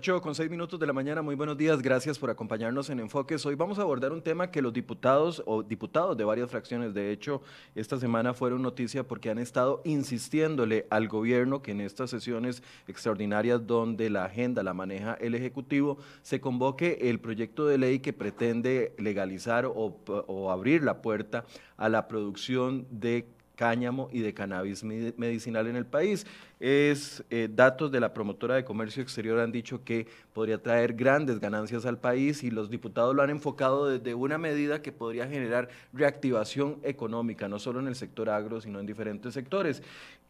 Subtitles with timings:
[0.00, 3.44] 8 con 6 minutos de la mañana, muy buenos días, gracias por acompañarnos en Enfoques.
[3.44, 7.12] Hoy vamos a abordar un tema que los diputados o diputados de varias fracciones, de
[7.12, 7.42] hecho,
[7.74, 13.66] esta semana fueron noticia porque han estado insistiéndole al gobierno que en estas sesiones extraordinarias
[13.66, 18.94] donde la agenda la maneja el Ejecutivo, se convoque el proyecto de ley que pretende
[18.96, 21.44] legalizar o abrir la puerta
[21.76, 23.26] a la producción de
[23.60, 26.26] cáñamo y de cannabis medicinal en el país.
[26.60, 31.40] Es, eh, datos de la promotora de comercio exterior han dicho que podría traer grandes
[31.40, 35.68] ganancias al país y los diputados lo han enfocado desde una medida que podría generar
[35.92, 39.82] reactivación económica, no solo en el sector agro, sino en diferentes sectores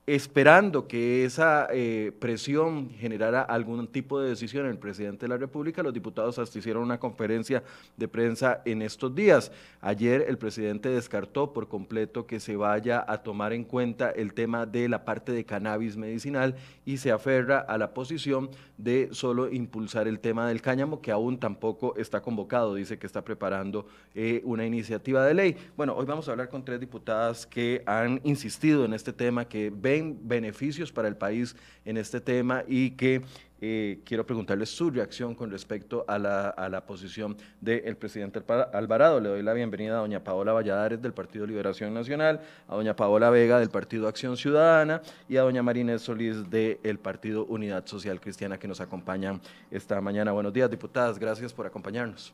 [0.07, 5.37] esperando que esa eh, presión generara algún tipo de decisión en el presidente de la
[5.37, 7.63] República, los diputados asistieron a una conferencia
[7.97, 9.53] de prensa en estos días.
[9.81, 14.67] Ayer el presidente descartó por completo que se vaya a tomar en cuenta el tema
[14.67, 20.09] de la parte de cannabis medicinal y se aferra a la posición de solo impulsar
[20.09, 24.65] el tema del cáñamo, que aún tampoco está convocado, dice que está preparando eh, una
[24.65, 25.57] iniciativa de ley.
[25.77, 29.71] Bueno, hoy vamos a hablar con tres diputadas que han insistido en este tema, que
[29.71, 29.90] ven
[30.23, 33.23] beneficios para el país en este tema y que
[33.63, 38.41] eh, quiero preguntarles su reacción con respecto a la, a la posición del presidente
[38.73, 39.21] Alvarado.
[39.21, 43.29] Le doy la bienvenida a doña Paola Valladares del Partido Liberación Nacional, a doña Paola
[43.29, 48.59] Vega del Partido Acción Ciudadana y a doña Marinés Solís del Partido Unidad Social Cristiana
[48.59, 50.33] que nos acompañan esta mañana.
[50.33, 51.19] Buenos días, diputadas.
[51.19, 52.33] Gracias por acompañarnos.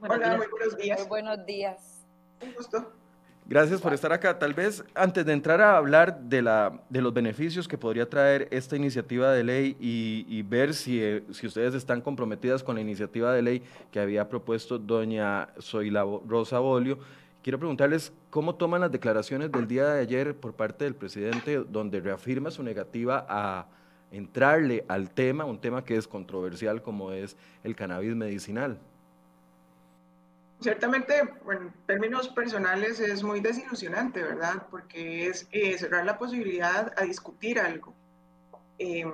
[0.00, 0.98] Hola, muy buenos días.
[1.00, 2.06] Muy buenos días.
[2.40, 2.92] Un gusto.
[3.50, 4.38] Gracias por estar acá.
[4.38, 8.46] Tal vez antes de entrar a hablar de, la, de los beneficios que podría traer
[8.52, 13.32] esta iniciativa de ley y, ver si, eh, si, ustedes están comprometidas con la iniciativa
[13.34, 17.00] de ley que había propuesto doña Zoila Rosa Bolio,
[17.42, 21.98] quiero preguntarles cómo toman las declaraciones del día de ayer por parte del presidente donde
[21.98, 23.66] reafirma su negativa a
[24.12, 28.78] entrarle al tema, un tema que es controversial como es el cannabis medicinal.
[30.60, 34.66] Ciertamente, en términos personales es muy desilusionante, ¿verdad?
[34.70, 37.94] Porque es eh, cerrar la posibilidad a discutir algo.
[38.78, 39.10] Em,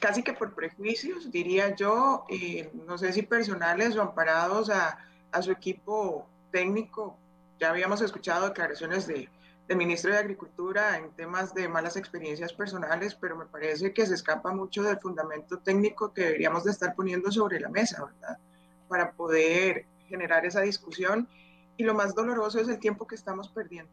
[0.00, 4.98] casi que por prejuicios, diría yo, eh, no sé si personales o amparados a,
[5.30, 7.18] a, su equipo técnico.
[7.60, 9.28] Ya habíamos escuchado declaraciones de,
[9.68, 14.14] del ministro de Agricultura en temas de malas experiencias personales, pero me parece que se
[14.14, 18.38] escapa mucho del fundamento técnico que deberíamos de estar poniendo sobre la mesa, ¿verdad?
[18.88, 21.28] Para poder generar esa discusión
[21.76, 23.90] y lo más doloroso es el tiempo que estamos perdiendo.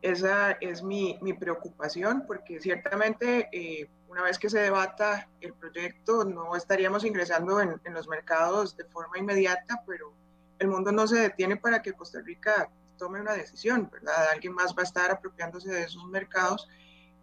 [0.00, 6.54] Esa es mi, preocupación porque ciertamente eh, una vez que se debata el proyecto no
[6.54, 10.12] estaríamos ingresando en, en, los mercados de forma inmediata, pero
[10.58, 14.28] el mundo no se detiene para que Costa Rica tome una decisión, ¿verdad?
[14.32, 16.68] Alguien más va a estar apropiándose de esos mercados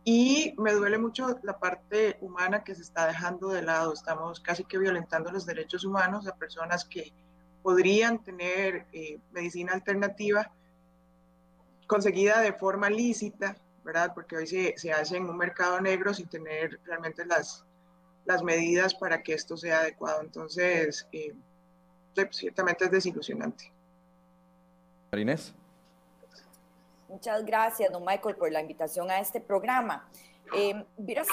[0.04, 3.94] y me duele mucho la parte humana que se está dejando de lado.
[3.94, 7.14] Estamos casi que violentando los derechos humanos a personas que
[7.62, 10.52] podrían tener eh, medicina alternativa
[11.88, 14.14] conseguida de forma lícita, ¿verdad?
[14.14, 17.66] Porque hoy se, se, hace en un mercado negro sin tener realmente las,
[18.26, 20.22] las medidas para que esto sea adecuado.
[20.22, 21.34] Entonces, eh,
[22.32, 23.72] ciertamente es desilusionante.
[25.12, 25.54] Marinés.
[27.10, 30.08] Muchas gracias, don Michael, por la invitación a este programa.
[30.54, 30.84] Eh,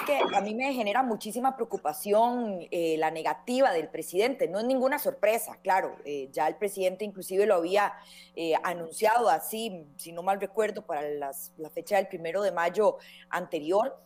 [0.07, 4.49] que a mí me genera muchísima preocupación eh, la negativa del presidente.
[4.49, 5.97] No es ninguna sorpresa, claro.
[6.05, 7.95] Eh, ya el presidente inclusive lo había
[8.37, 12.99] eh, anunciado así, si no mal recuerdo, para las, la fecha del primero de mayo
[13.29, 13.97] anterior.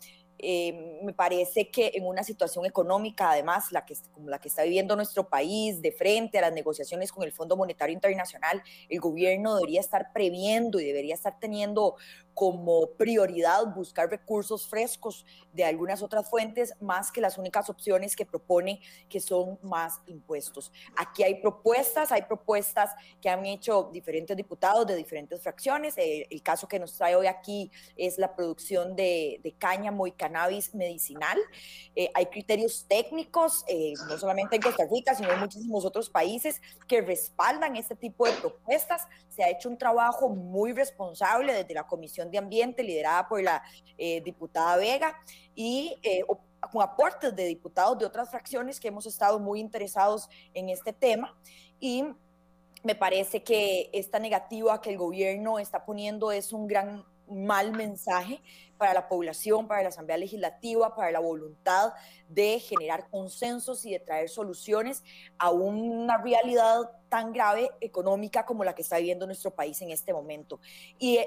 [0.45, 4.97] Me parece que en una situación económica, además, la que, como la que está viviendo
[4.97, 9.79] nuestro país, de frente a las negociaciones con el Fondo Monetario Internacional, el gobierno debería
[9.79, 11.95] estar previendo y debería estar teniendo
[12.35, 18.25] como prioridad buscar recursos frescos de algunas otras fuentes más que las únicas opciones que
[18.25, 20.73] propone que son más impuestos.
[20.97, 22.91] Aquí hay propuestas, hay propuestas
[23.21, 25.97] que han hecho diferentes diputados de diferentes fracciones.
[25.99, 30.13] El, el caso que nos trae hoy aquí es la producción de, de cáñamo y
[30.13, 31.39] cannabis medicinal.
[31.95, 36.61] Eh, hay criterios técnicos, eh, no solamente en Costa Rica, sino en muchísimos otros países
[36.89, 39.07] que respaldan este tipo de propuestas.
[39.29, 43.63] Se ha hecho un trabajo muy responsable desde la Comisión de Ambiente, liderada por la
[43.99, 45.17] eh, diputada Vega,
[45.55, 46.23] y eh,
[46.71, 51.37] con aportes de diputados de otras fracciones que hemos estado muy interesados en este tema.
[51.81, 52.05] Y
[52.83, 58.41] me parece que esta negativa que el gobierno está poniendo es un gran mal mensaje
[58.77, 61.93] para la población, para la Asamblea Legislativa, para la voluntad
[62.29, 65.03] de generar consensos y de traer soluciones
[65.39, 70.13] a una realidad tan grave económica como la que está viviendo nuestro país en este
[70.13, 70.61] momento.
[70.99, 71.21] Y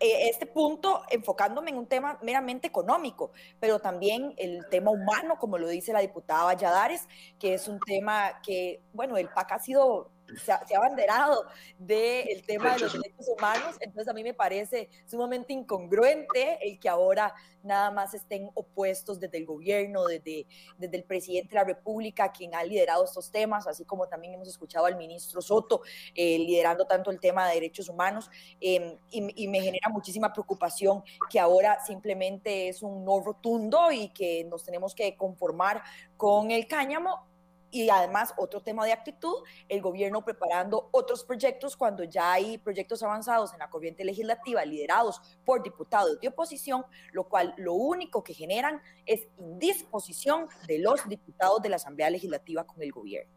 [0.00, 5.58] eh, este punto enfocándome en un tema meramente económico, pero también el tema humano, como
[5.58, 7.08] lo dice la diputada Valladares,
[7.38, 10.10] que es un tema que, bueno, el PAC ha sido
[10.42, 11.44] se ha, abanderado
[11.78, 16.88] del tema de los derechos humanos, entonces a mí me parece sumamente incongruente el que
[16.88, 20.46] ahora nada más estén opuestos desde el gobierno, desde,
[20.78, 24.48] desde el presidente de la República, quien ha liderado estos temas, así como también hemos
[24.48, 25.82] escuchado al ministro Soto
[26.14, 28.30] eh, liderando tanto el tema de derechos humanos,
[28.60, 34.08] em, y, y me genera muchísima preocupación que ahora simplemente es un no rotundo y
[34.10, 35.82] que nos tenemos que conformar
[36.16, 37.35] con el cáñamo
[37.70, 43.02] y además, otro tema de actitud, el gobierno preparando otros proyectos cuando ya hay proyectos
[43.02, 48.34] avanzados en la corriente legislativa liderados por diputados de oposición, lo cual lo único que
[48.34, 53.32] generan es indisposición de los diputados de la Asamblea Legislativa con el gobierno.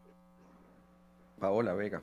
[1.38, 2.02] Paola Vega.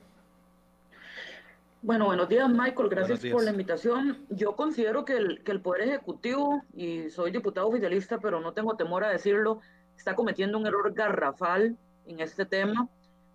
[1.81, 2.89] Bueno, buenos días, Michael.
[2.89, 4.25] Gracias por la invitación.
[4.29, 8.75] Yo considero que el, que el Poder Ejecutivo, y soy diputado oficialista, pero no tengo
[8.75, 9.61] temor a decirlo,
[9.95, 11.77] está cometiendo un error garrafal
[12.07, 12.89] en este tema.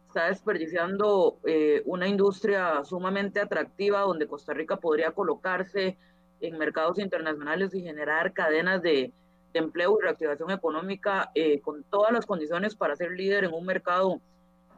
[0.08, 5.96] Está desperdiciando eh, una industria sumamente atractiva donde Costa Rica podría colocarse
[6.40, 9.12] en mercados internacionales y generar cadenas de,
[9.54, 14.18] empleo y reactivación económica eh, con todas las condiciones para ser líder en un mercado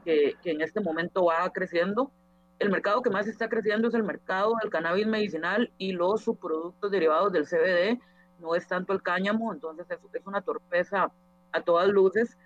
[0.04, 2.10] que, que, en este momento va creciendo.
[2.58, 6.90] El mercado que más está creciendo es el mercado del cannabis medicinal y los subproductos
[6.90, 8.00] derivados del CBD,
[8.40, 11.12] no es tanto el cáñamo, entonces es, es una torpeza
[11.52, 12.36] a todas luces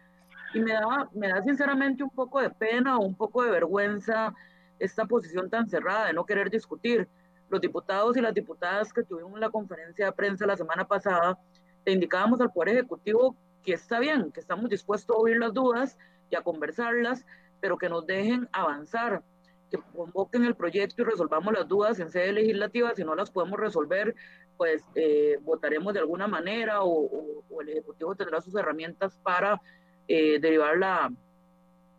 [0.54, 4.34] y me da, me da sinceramente un poco de pena o un poco de vergüenza
[4.78, 7.08] esta posición tan cerrada de no querer discutir.
[7.48, 11.38] Los diputados y las diputadas que tuvimos la conferencia de prensa la semana pasada,
[11.84, 15.98] le indicábamos al Poder Ejecutivo que está bien, que estamos dispuestos a oír las dudas
[16.30, 17.24] y a conversarlas,
[17.60, 19.22] pero que nos dejen avanzar,
[19.70, 22.94] que convoquen el proyecto y resolvamos las dudas en sede legislativa.
[22.94, 24.14] Si no las podemos resolver,
[24.56, 29.60] pues eh, votaremos de alguna manera o, o el Ejecutivo tendrá sus herramientas para
[30.08, 31.12] eh, derivar la,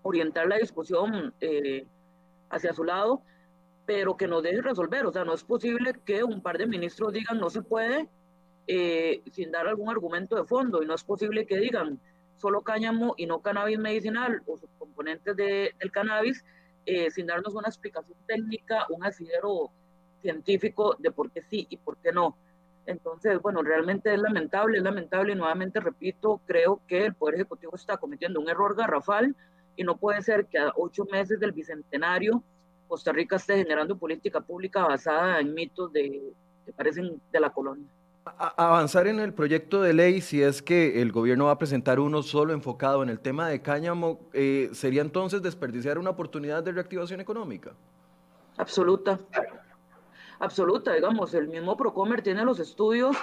[0.02, 1.86] orientar la discusión eh,
[2.50, 3.22] hacia su lado,
[3.86, 5.06] pero que nos deje resolver.
[5.06, 8.10] O sea, no es posible que un par de ministros digan no se puede
[8.68, 12.00] eh, sin dar algún argumento de fondo, y no es posible que digan
[12.38, 16.44] solo cáñamo y no cannabis medicinal o sus componentes de, del cannabis
[17.12, 19.70] sin darnos una explicación técnica, un asidero
[20.22, 22.36] científico de por qué sí y por qué no.
[22.90, 27.76] Entonces, bueno, realmente es lamentable, es lamentable y nuevamente repito, creo que el Poder Ejecutivo
[27.76, 29.36] está cometiendo un error garrafal
[29.76, 32.44] y no puede ser que a ocho meses del Bicentenario
[32.88, 36.34] Costa Rica esté generando política pública basada en mitos de,
[36.66, 37.86] que parecen de la colonia.
[38.26, 42.24] avanzar en el proyecto de ley, si es que el gobierno va a presentar uno
[42.24, 47.22] solo enfocado en el tema de cáñamo, eh, ¿sería entonces desperdiciar una oportunidad de reactivación
[47.22, 47.74] económica?
[48.58, 49.20] Absoluta
[50.40, 53.16] absoluta, digamos, el mismo Procomer tiene los estudios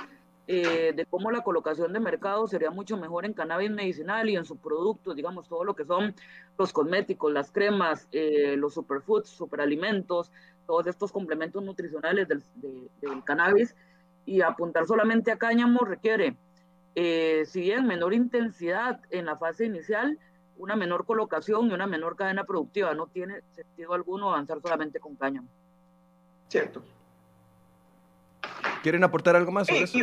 [0.48, 4.44] eh, de cómo la colocación de mercado sería mucho mejor en cannabis medicinal y en
[4.44, 6.14] sus productos, digamos, todo lo que son
[6.56, 10.30] los cosméticos, las cremas, eh, los superfoods, superalimentos,
[10.66, 12.42] todos estos complementos nutricionales del,
[13.24, 13.74] cannabis
[14.24, 16.36] y apuntar solamente a cáñamo requiere,
[16.94, 20.18] eh, si bien menor intensidad en la fase inicial,
[20.58, 22.94] una menor colocación y una menor cadena productiva.
[22.94, 25.48] No tiene sentido alguno avanzar solamente con cáñamo.
[26.48, 26.82] Cierto.
[28.86, 29.98] ¿Quieren aportar algo más sobre eso?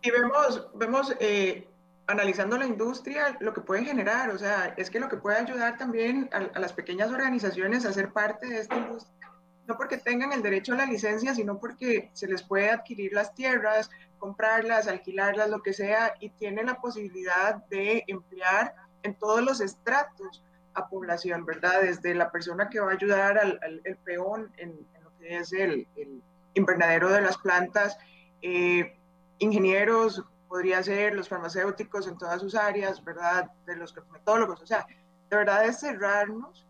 [0.00, 1.66] Y, vemos, vemos eh,
[2.06, 5.76] analizando la industria, lo que puede generar, o sea, es que lo que puede ayudar
[5.76, 9.32] también a, las pequeñas organizaciones a ser parte de esta industria,
[9.66, 13.34] no porque tengan el derecho a la licencia, sino porque se les puede adquirir las
[13.34, 19.60] tierras, comprarlas, alquilarlas, lo que sea, y tienen la posibilidad de emplear en todos los
[19.60, 20.44] estratos
[20.74, 21.82] a población, ¿verdad?
[21.82, 25.88] Desde la persona que va a ayudar al, el peón en, lo que es el,
[25.96, 26.22] el
[26.54, 27.98] invernadero de las plantas,
[28.42, 28.96] eh,
[29.38, 33.50] ingenieros, podría ser los farmacéuticos en todas sus áreas, ¿verdad?
[33.66, 34.86] De los cosmetólogos, o sea,
[35.28, 36.66] de verdad es cerrarnos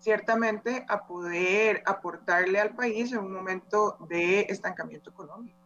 [0.00, 5.56] ciertamente a poder aportarle al país en un momento de estancamiento económico.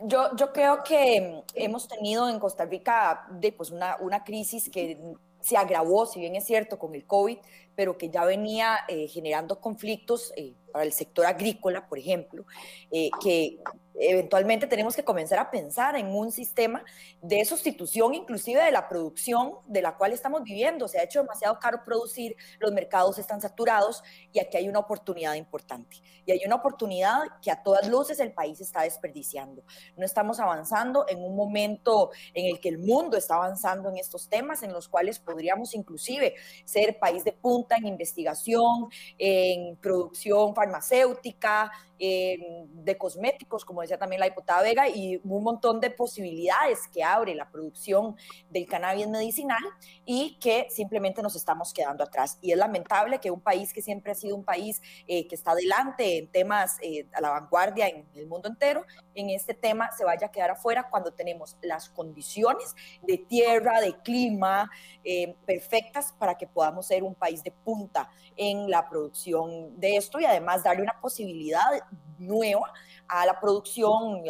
[0.00, 4.96] Yo, yo creo que hemos tenido en Costa Rica de, pues una, una crisis que
[5.40, 7.38] se agravó, si bien es cierto, con el COVID,
[7.78, 12.44] pero que ya venía eh, generando conflictos eh, para el sector agrícola, por ejemplo,
[12.90, 13.60] eh, que
[14.00, 16.84] eventualmente tenemos que comenzar a pensar en un sistema
[17.20, 20.86] de sustitución inclusive de la producción de la cual estamos viviendo.
[20.86, 25.34] Se ha hecho demasiado caro producir, los mercados están saturados y aquí hay una oportunidad
[25.34, 25.96] importante.
[26.26, 29.64] Y hay una oportunidad que a todas luces el país está desperdiciando.
[29.96, 34.28] No estamos avanzando en un momento en el que el mundo está avanzando en estos
[34.28, 41.70] temas, en los cuales podríamos inclusive ser país de punta en investigación, en producción farmacéutica,
[41.98, 42.38] eh,
[42.72, 47.34] de cosméticos, como decía también la diputada Vega, y un montón de posibilidades que abre
[47.34, 48.16] la producción
[48.50, 49.62] del cannabis medicinal
[50.04, 52.38] y que simplemente nos estamos quedando atrás.
[52.40, 55.52] Y es lamentable que un país que siempre ha sido un país eh, que está
[55.52, 60.04] adelante en temas eh, a la vanguardia en el mundo entero, en este tema se
[60.04, 64.70] vaya a quedar afuera cuando tenemos las condiciones de tierra, de clima
[65.46, 70.24] perfectas para que podamos ser un país de punta en la producción de esto y
[70.24, 71.64] además darle una posibilidad
[72.18, 72.72] nueva
[73.06, 74.22] a la producción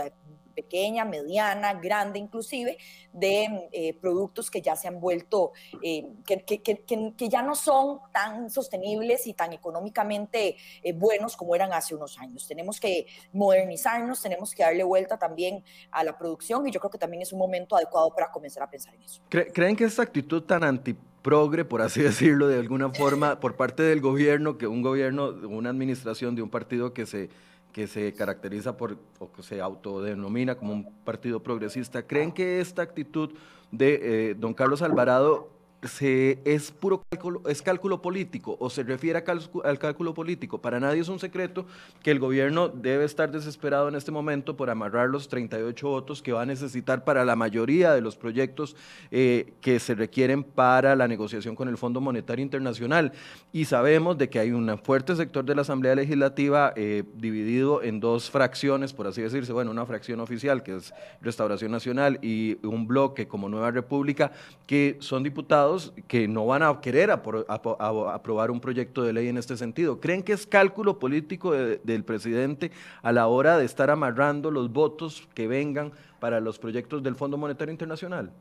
[0.58, 2.76] pequeña, mediana, grande inclusive,
[3.12, 6.82] de eh, productos que ya se han vuelto, eh, que, que, que,
[7.16, 12.18] que, ya no son tan sostenibles y tan económicamente eh, buenos como eran hace unos
[12.18, 12.48] años.
[12.48, 15.62] Tenemos que modernizarnos, tenemos que darle vuelta también
[15.92, 18.70] a la producción y yo creo que también es un momento adecuado para comenzar a
[18.70, 19.22] pensar en eso.
[19.28, 23.84] ¿Creen que esta actitud tan anti progre, por así decirlo, de alguna forma, por parte
[23.84, 27.30] del gobierno, que un gobierno, una administración de un partido que se
[27.78, 32.82] que se caracteriza por o que se autodenomina como un partido progresista, ¿creen que esta
[32.82, 33.30] actitud
[33.70, 35.49] de eh, don Carlos Alvarado
[35.80, 39.23] es puro cálculo, es cálculo político o se refiere
[39.64, 40.58] al cálculo político.
[40.58, 41.66] Para nadie es un secreto
[42.02, 46.32] que el gobierno debe estar desesperado en este momento por amarrar los 38 votos que
[46.32, 48.75] va a necesitar para la mayoría de los proyectos
[49.12, 53.12] eh, que se requieren para la negociación con el Fondo Monetario Internacional.
[53.52, 58.00] Y sabemos de que hay un fuerte sector de la Asamblea Legislativa eh, dividido en
[58.00, 62.88] dos fracciones, por así decirse, bueno, una fracción oficial que es Restauración Nacional y un
[62.88, 64.32] bloque como Nueva República,
[64.66, 65.67] que son diputados
[66.06, 70.00] que no van a querer aprobar un proyecto de ley en este sentido.
[70.00, 72.70] ¿Creen que es cálculo político del presidente
[73.02, 77.37] a la hora de estar amarrando los votos que vengan para los proyectos del Fondo
[77.37, 78.32] Monetario Internacional?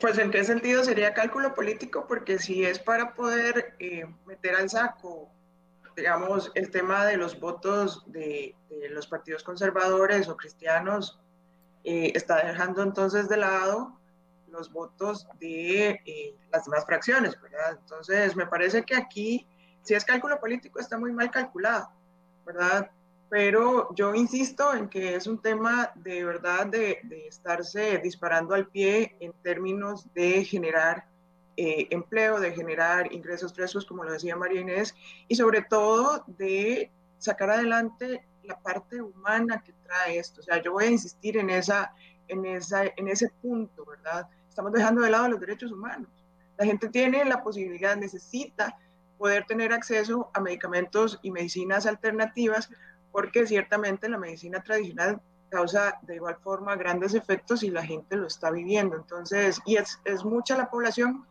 [0.00, 4.70] Pues en qué sentido sería cálculo político, porque si es para poder eh, meter al
[4.70, 5.28] saco,
[5.96, 8.54] digamos, el tema de los votos de,
[8.90, 11.18] los partidos conservadores o cristianos,
[11.82, 13.97] eh, está dejando entonces de lado
[14.50, 17.78] los votos de eh, las demás fracciones, ¿verdad?
[17.80, 19.46] Entonces, me parece que aquí,
[19.82, 21.90] si es cálculo político, está muy mal calculado,
[22.44, 22.90] ¿verdad?
[23.30, 29.16] Pero yo insisto en que es un tema de verdad de, estarse disparando al pie
[29.20, 31.06] en términos de generar
[31.56, 34.94] eh, empleo, de generar ingresos frescos, como lo decía María Inés,
[35.26, 40.40] y sobre todo de sacar adelante la parte humana que trae esto.
[40.40, 41.92] O sea, yo voy a insistir en, esa,
[42.28, 44.26] en, esa, en ese punto, ¿verdad?
[44.48, 46.08] Estamos dejando de lado los derechos humanos.
[46.56, 48.76] La gente tiene la posibilidad, necesita
[49.18, 52.70] poder tener acceso a medicamentos y medicinas alternativas,
[53.12, 58.26] porque ciertamente la medicina tradicional causa de igual forma grandes efectos y la gente lo
[58.26, 58.96] está viviendo.
[58.96, 61.26] Entonces, y es, es mucha la población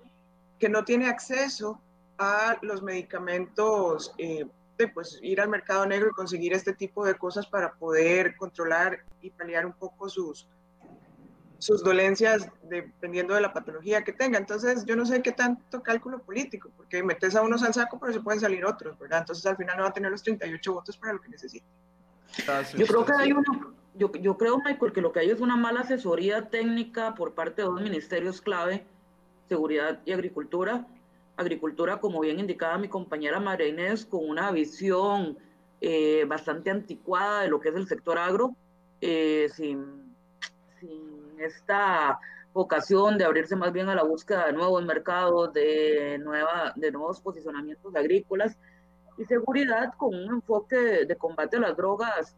[0.60, 1.80] que no tiene acceso
[2.18, 4.48] a los medicamentos, eh,
[4.78, 9.00] de pues ir al mercado negro y conseguir este tipo de cosas para poder controlar
[9.22, 10.48] y paliar un poco sus,
[11.60, 14.38] sus dolencias dependiendo de la patología que tenga.
[14.38, 18.14] Entonces, yo no sé qué tanto cálculo político, porque metes a unos al saco, pero
[18.14, 19.20] se pueden salir otros, ¿verdad?
[19.20, 21.66] Entonces, al final no va a tener los 38 votos para lo que necesita.
[22.78, 25.56] Yo creo que hay uno, yo, yo creo, Michael, que lo que hay es una
[25.56, 28.86] mala asesoría técnica por parte de dos ministerios clave,
[29.50, 30.86] Seguridad y Agricultura.
[31.38, 35.38] Agricultura, como bien indicaba mi compañera María Inés, con una visión
[35.82, 38.56] eh, bastante anticuada de lo que es el sector agro,
[39.02, 40.16] eh, sin,
[40.80, 42.20] sin esta
[42.53, 47.22] vocación de abrirse más bien a la búsqueda de nuevos mercados, de, nueva, de nuevos
[47.22, 48.58] posicionamientos agrícolas
[49.17, 52.36] y seguridad con un enfoque de, combate a las drogas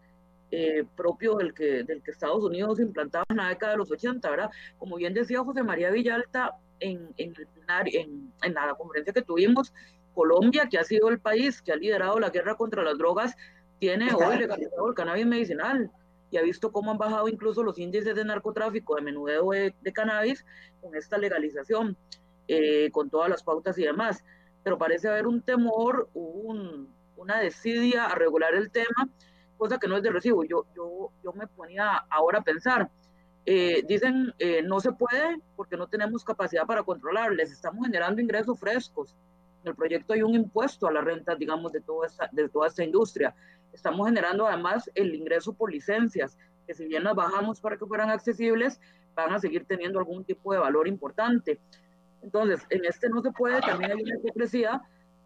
[0.51, 4.29] eh, propio del que, del que Estados Unidos implantaba en la década de los 80,
[4.29, 4.49] ¿verdad?
[4.77, 7.47] Como bien decía José María Villalta en, en, el
[7.93, 9.73] en, en la conferencia que tuvimos,
[10.13, 13.37] Colombia, que ha sido el país que ha liderado la guerra contra las drogas,
[13.79, 15.89] tiene hoy legalizado el cannabis medicinal
[16.31, 20.45] y ha visto cómo han bajado incluso los índices de narcotráfico, de menudeo de, cannabis
[20.81, 21.97] con esta legalización,
[22.47, 24.23] eh, con todas las pautas y demás.
[24.63, 29.09] Pero parece haber un temor, una desidia a regular el tema,
[29.57, 30.43] cosa que no es de recibo.
[30.43, 32.89] Yo, yo, yo me ponía ahora a pensar,
[33.45, 38.59] eh, dicen eh, no se puede porque no tenemos capacidad para controlarles, estamos generando ingresos
[38.59, 39.15] frescos.
[39.63, 42.83] En el proyecto hay un impuesto a la renta, digamos, de toda de toda esta
[42.83, 43.35] industria
[43.73, 48.09] Estamos generando además el ingreso por licencias, que si bien las bajamos para que fueran
[48.09, 48.79] accesibles,
[49.15, 51.59] van a seguir teniendo algún tipo de valor importante.
[52.21, 54.81] Entonces, en este no se puede, también hay una hipocresía,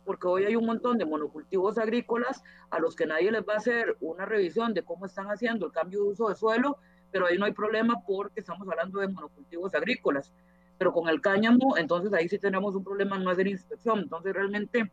[0.05, 3.57] porque hoy hay un montón de monocultivos agrícolas a los que nadie les va a
[3.57, 6.77] hacer una revisión de cómo están haciendo el cambio de uso de suelo,
[7.11, 10.31] pero ahí no hay problema porque estamos hablando de monocultivos agrícolas.
[10.77, 13.99] Pero con el cáñamo, entonces ahí sí tenemos un problema no es de inspección.
[13.99, 14.91] Entonces, realmente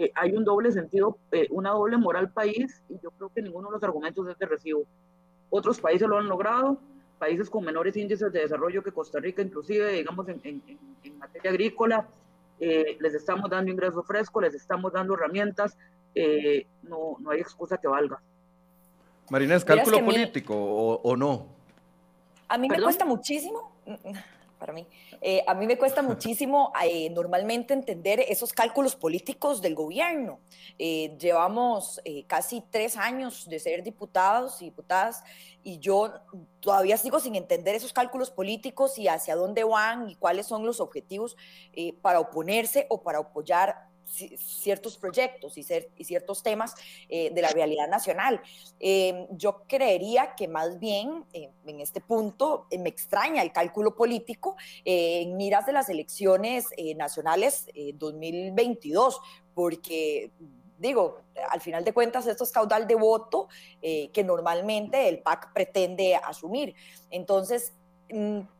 [0.00, 3.68] eh, hay un doble sentido, eh, una doble moral país, y yo creo que ninguno
[3.68, 4.84] de los argumentos es de recibo.
[5.50, 6.80] Otros países lo han logrado,
[7.18, 12.08] países con menores índices de desarrollo que Costa Rica, inclusive, digamos, en, en, materia agrícola,
[12.60, 15.76] eh, les estamos dando ingreso fresco, les estamos dando herramientas,
[16.82, 18.22] no, no hay excusa que valga.
[19.28, 21.46] Marina, ¿es cálculo político o, o, no?
[22.48, 23.70] A mí me cuesta muchísimo
[24.60, 24.86] para mí.
[25.20, 30.38] Eh, a mí me cuesta muchísimo eh, normalmente entender esos cálculos políticos del gobierno.
[30.78, 35.24] Eh, llevamos casi tres años de ser diputados y diputadas
[35.64, 36.12] y yo
[36.60, 40.80] todavía sigo sin entender esos cálculos políticos y hacia dónde van y cuáles son los
[40.80, 41.36] objetivos
[42.02, 45.62] para oponerse o para apoyar ciertos proyectos y,
[46.04, 46.74] ciertos temas
[47.08, 48.40] eh, de la realidad nacional.
[48.78, 53.94] Em, yo creería que más bien eh, en este punto eh, me extraña el cálculo
[53.94, 59.20] político en miras de las elecciones nacionales 2022,
[59.54, 60.30] porque
[60.78, 63.48] digo, al final de cuentas, esto es caudal de voto
[63.80, 66.74] que normalmente el PAC pretende asumir.
[67.10, 67.74] Entonces,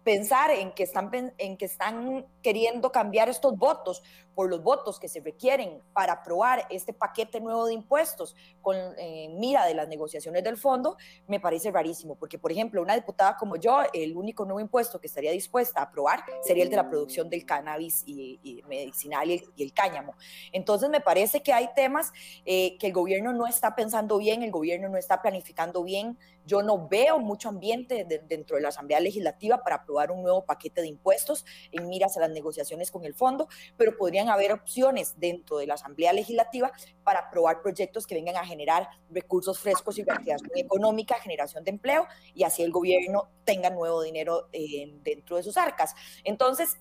[0.04, 4.02] pensar en que, están, en que están queriendo cambiar estos votos
[4.35, 9.28] por los votos que se requieren para aprobar este paquete nuevo de impuestos con eh,
[9.38, 13.57] mira de las negociaciones del fondo, me parece rarísimo, porque por ejemplo, una diputada como
[13.57, 17.28] yo, el único nuevo impuesto que estaría dispuesta a aprobar sería el de la producción
[17.28, 20.15] del cannabis y, medicinal y el, cáñamo.
[20.52, 22.13] Entonces me parece que hay temas
[22.47, 26.19] eh, que el gobierno no está pensando bien, el gobierno no está planificando bien.
[26.50, 30.80] Yo no veo mucho ambiente dentro de la Asamblea Legislativa para aprobar un nuevo paquete
[30.80, 35.58] de impuestos en miras a las negociaciones con el fondo, pero podrían haber opciones dentro
[35.58, 36.73] de la Asamblea Legislativa
[37.04, 42.08] para aprobar proyectos que vengan a generar recursos frescos y reactivación económica, generación de empleo
[42.34, 45.95] y así el gobierno tenga nuevo dinero eh, dentro de sus arcas.
[46.25, 46.78] Entonces,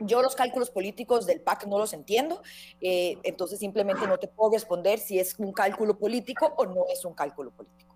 [0.00, 2.40] yo los cálculos políticos del PAC no los entiendo,
[2.80, 7.04] eh, entonces simplemente no te puedo responder si es un cálculo político o no es
[7.04, 7.87] un cálculo político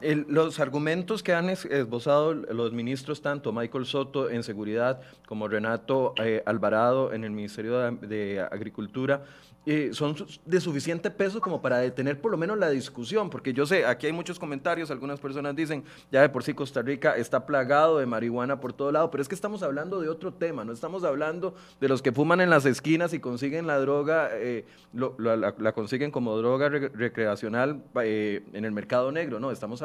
[0.00, 6.42] los argumentos que han esbozado los ministros, tanto Michael Soto en Seguridad como Renato eh,
[6.46, 9.24] Alvarado en el Ministerio de Agricultura,
[9.68, 13.66] eh, son de suficiente peso como para detener por lo menos la discusión, porque yo
[13.66, 15.82] sé, aquí hay muchos comentarios, algunas personas dicen,
[16.12, 19.28] ya de por sí Costa Rica está plagado de marihuana por todo lado, pero es
[19.28, 22.64] que estamos hablando de otro tema, no estamos hablando de los que fuman en las
[22.64, 29.10] esquinas y consiguen la droga, eh, la, consiguen como droga recreacional eh, en el mercado
[29.10, 29.82] negro, no, estamos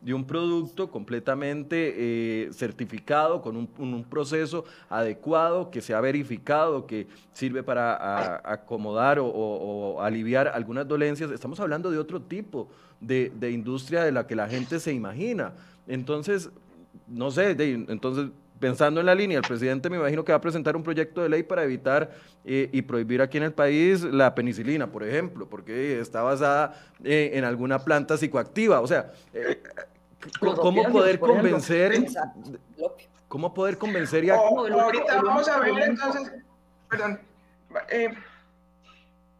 [0.00, 7.62] de un producto completamente certificado, con un, proceso adecuado, que se ha verificado, que sirve
[7.62, 12.68] para acomodar o, aliviar algunas dolencias, estamos hablando de otro tipo
[13.00, 15.52] de, industria de la que la gente se imagina.
[15.86, 16.50] Entonces,
[17.06, 17.56] no sé,
[17.88, 21.22] entonces pensando en la línea, el presidente me imagino que va a presentar un proyecto
[21.22, 22.10] de ley para evitar
[22.44, 27.30] eh, y prohibir aquí en el país la penicilina, por ejemplo, porque está basada eh,
[27.34, 28.80] en alguna planta psicoactiva.
[28.80, 29.62] O sea, eh,
[30.40, 32.06] ¿cómo poder convencer?
[33.28, 34.36] ¿Cómo poder convencer ya?
[34.36, 36.32] ahorita vamos a ver entonces,
[36.88, 37.20] perdón,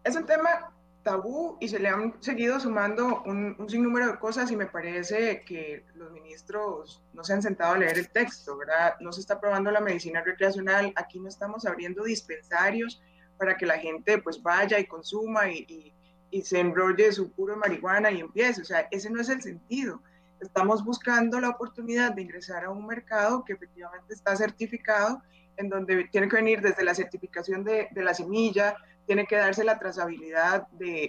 [0.05, 0.71] es un tema
[1.09, 5.87] tabú y se le han seguido sumando un, sinnúmero de cosas y me parece que
[5.95, 8.97] los ministros no se han sentado a leer el texto, ¿verdad?
[9.01, 13.01] No se está aprobando la medicina recreacional, aquí no estamos abriendo dispensarios
[13.39, 15.95] para que la gente pues vaya y consuma y,
[16.31, 20.03] y se enrolle su puro marihuana y empiece, o sea, ese no es el sentido.
[20.41, 25.23] Estamos buscando la oportunidad de ingresar a un mercado que efectivamente está certificado,
[25.57, 28.77] en donde tiene que venir desde la certificación de, de la semilla,
[29.09, 31.09] tiene que darse la trazabilidad de,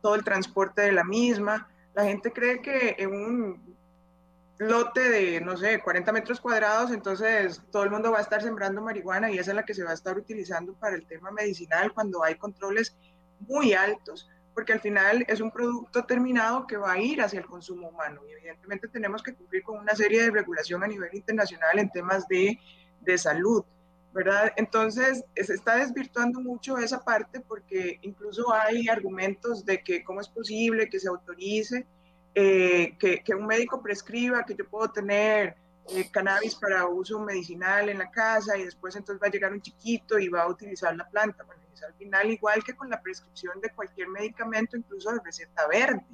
[0.00, 1.68] todo el transporte de la misma.
[1.92, 3.76] La gente cree que en un
[4.58, 8.80] lote de, no sé, 40 metros cuadrados, entonces todo el mundo va a estar sembrando
[8.80, 11.92] marihuana y esa es la que se va a estar utilizando para el tema medicinal
[11.92, 12.96] cuando hay controles
[13.40, 17.46] muy altos, porque al final es un producto terminado que va a ir hacia el
[17.46, 21.76] consumo humano y evidentemente tenemos que cumplir con una serie de regulación a nivel internacional
[21.80, 22.56] en temas de,
[23.00, 23.64] de salud.
[24.12, 24.52] ¿Verdad?
[24.56, 30.28] Entonces, se está desvirtuando mucho esa parte porque incluso hay argumentos de que cómo es
[30.28, 31.86] posible que se autorice,
[32.34, 35.56] eh, que, que, un médico prescriba que yo puedo tener
[35.90, 39.62] eh, cannabis para uso medicinal en la casa y después entonces va a llegar un
[39.62, 41.44] chiquito y va a utilizar la planta.
[41.44, 46.04] Bueno, al final, igual que con la prescripción de cualquier medicamento, incluso de receta verde,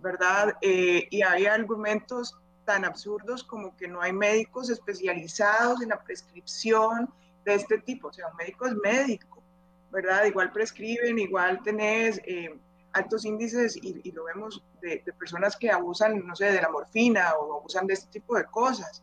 [0.00, 0.56] ¿verdad?
[0.60, 7.12] Eh, y hay argumentos tan absurdos como que no hay médicos especializados en la prescripción
[7.44, 9.42] de este tipo, o sea, un médico es médico,
[9.90, 10.24] ¿verdad?
[10.24, 12.58] Igual prescriben, igual tenés eh,
[12.94, 17.58] altos índices y, lo vemos de, personas que abusan, no sé, de la morfina o
[17.58, 19.02] abusan de este tipo de cosas.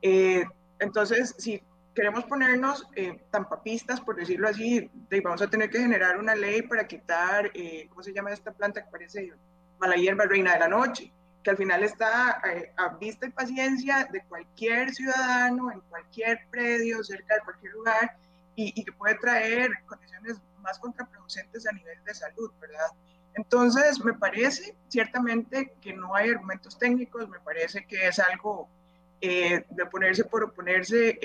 [0.00, 0.44] Eh,
[0.78, 1.62] entonces, si
[1.94, 6.34] queremos ponernos eh, tan papistas, por decirlo así, de vamos a tener que generar una
[6.34, 9.32] ley para quitar, eh, ¿cómo se llama esta planta que parece
[9.78, 11.12] mala hierba, reina de la noche?
[11.42, 17.02] Que al final está eh, a vista y paciencia de cualquier ciudadano, en cualquier predio,
[17.02, 18.16] cerca de cualquier lugar,
[18.54, 22.90] y, que puede traer condiciones más contraproducentes a nivel de salud, ¿verdad?
[23.34, 28.68] Entonces, me parece ciertamente que no hay argumentos técnicos, me parece que es algo
[29.20, 31.18] eh, de ponerse por oponerse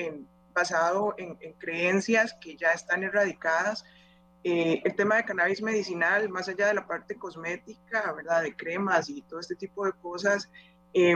[0.58, 3.86] basado en, creencias que ya están erradicadas.
[4.44, 8.44] Eh, el tema de cannabis medicinal, más allá de la parte cosmética, ¿verdad?
[8.44, 10.50] De cremas y todo este tipo de cosas,
[10.94, 11.16] eh,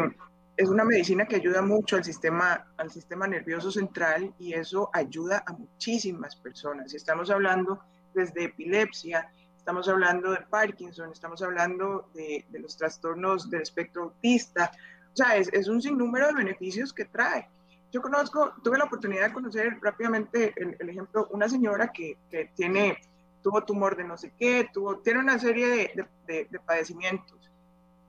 [0.57, 5.43] es una medicina que ayuda mucho al sistema, al sistema nervioso central y eso ayuda
[5.45, 6.93] a muchísimas personas.
[6.93, 7.79] Estamos hablando
[8.13, 14.71] desde epilepsia, estamos hablando de Parkinson, estamos hablando de, de los trastornos del espectro autista,
[15.13, 17.47] o sea, es, es, un sinnúmero de beneficios que trae.
[17.91, 22.97] Yo conozco, tuve la oportunidad de conocer rápidamente el, ejemplo, una señora que, que, tiene,
[23.41, 27.51] tuvo tumor de no sé qué, tuvo, tiene una serie de, de, de padecimientos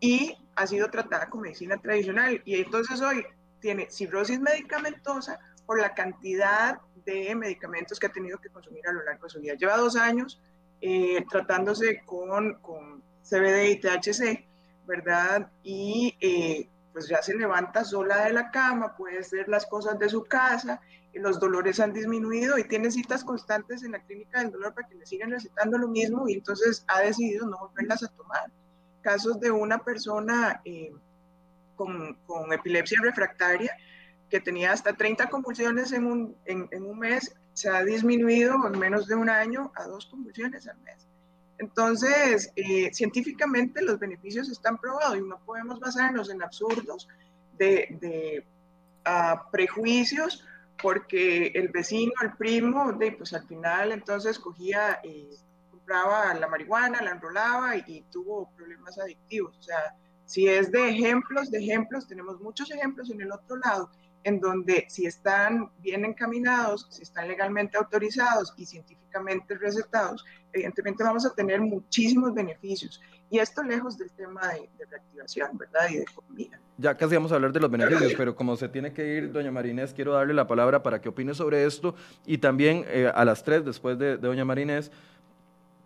[0.01, 2.43] y ha sido tratada con medicina tradicional.
[2.45, 3.25] Y entonces hoy
[3.61, 9.03] tiene cirrosis medicamentosa por la cantidad de medicamentos que ha tenido que consumir a lo
[9.05, 9.55] largo de su vida.
[9.55, 10.41] Lleva dos años
[10.81, 14.45] eh, tratándose con, con, CBD y THC,
[14.85, 15.49] ¿verdad?
[15.63, 20.09] Y eh, pues ya se levanta sola de la cama, puede hacer las cosas de
[20.09, 20.81] su casa,
[21.15, 24.95] los dolores han disminuido y tiene citas constantes en la clínica del dolor para que
[24.95, 28.51] le sigan recetando lo mismo y entonces ha decidido no volverlas a tomar.
[29.03, 30.93] Casos de una persona eh,
[31.77, 33.77] con, con, epilepsia refractaria
[34.31, 39.07] que tenía hasta 30 convulsiones en un, en, un mes, se ha disminuido en menos
[39.07, 41.07] de un año a dos convulsiones al mes.
[41.59, 47.09] Entonces, eh, científicamente los beneficios están probados y no podemos basarnos en absurdos
[47.59, 48.47] de, de
[49.07, 50.45] uh, prejuicios
[50.83, 55.29] porque el vecino, el primo, de, pues al final entonces cogía, y
[55.71, 59.57] compraba la marihuana, la enrolaba y, y tuvo problemas adictivos.
[59.59, 63.91] O sea, si es de ejemplos, de ejemplos, tenemos muchos ejemplos en el otro lado
[64.25, 71.27] en donde si están bien encaminados, si están legalmente autorizados y científicamente recetados, evidentemente vamos
[71.27, 73.01] a tener muchísimos beneficios.
[73.31, 75.89] Y esto lejos del tema de, de reactivación, ¿verdad?
[75.91, 76.61] Y de economía.
[76.79, 79.51] Ya casi vamos a hablar de los beneficios, pero como se tiene que ir, doña
[79.51, 81.95] Marinés, quiero darle la palabra para que opine sobre esto
[82.27, 84.91] y también eh, a las tres, después de, de doña Marinés,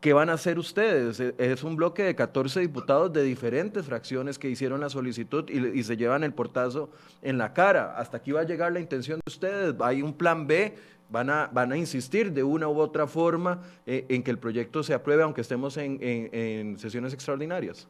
[0.00, 1.20] ¿Qué van a hacer ustedes?
[1.20, 5.82] E, es un bloque de 14 diputados de diferentes fracciones que hicieron la solicitud y,
[5.82, 6.90] se llevan el portazo
[7.22, 7.96] en la cara.
[7.96, 9.74] ¿Hasta aquí va a llegar la intención de ustedes?
[9.80, 10.74] ¿Hay un plan B?
[11.08, 14.82] ¿Van a, van a insistir de una u otra forma eh, en que el proyecto
[14.82, 17.88] se apruebe aunque estemos en, en sesiones extraordinarias?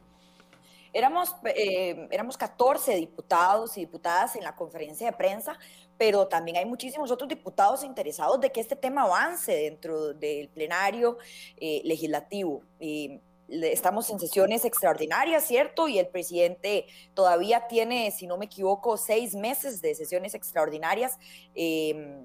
[0.97, 5.59] Éramos, eh, éramos 14 diputados y diputadas en la conferencia de prensa,
[5.95, 11.19] pero también hay muchísimos otros diputados interesados de que este tema avance dentro del plenario
[11.57, 12.63] eh, legislativo.
[12.79, 15.87] Y estamos en sesiones extraordinarias, ¿cierto?
[15.87, 21.19] Y el presidente todavía tiene, si no me equivoco, seis meses de sesiones extraordinarias.
[21.53, 22.17] Eh,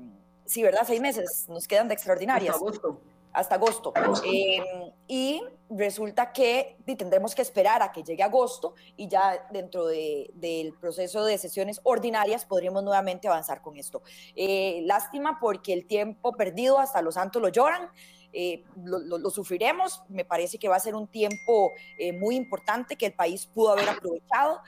[0.46, 0.84] sí, ¿verdad?
[0.86, 2.54] Seis meses nos quedan de extraordinarias.
[2.54, 3.02] Hasta agosto
[3.32, 3.92] hasta agosto.
[4.24, 10.30] Eh, y resulta que tendremos que esperar a que llegue agosto y ya dentro de,
[10.34, 14.02] del proceso de sesiones ordinarias podríamos nuevamente avanzar con esto.
[14.36, 17.90] Eh, lástima porque el tiempo perdido hasta los santos lo lloran
[18.32, 20.02] eh, lo, lo, sufriremos.
[20.08, 23.72] Me parece que va a ser un tiempo eh, muy importante que el país pudo
[23.72, 24.60] haber aprovechado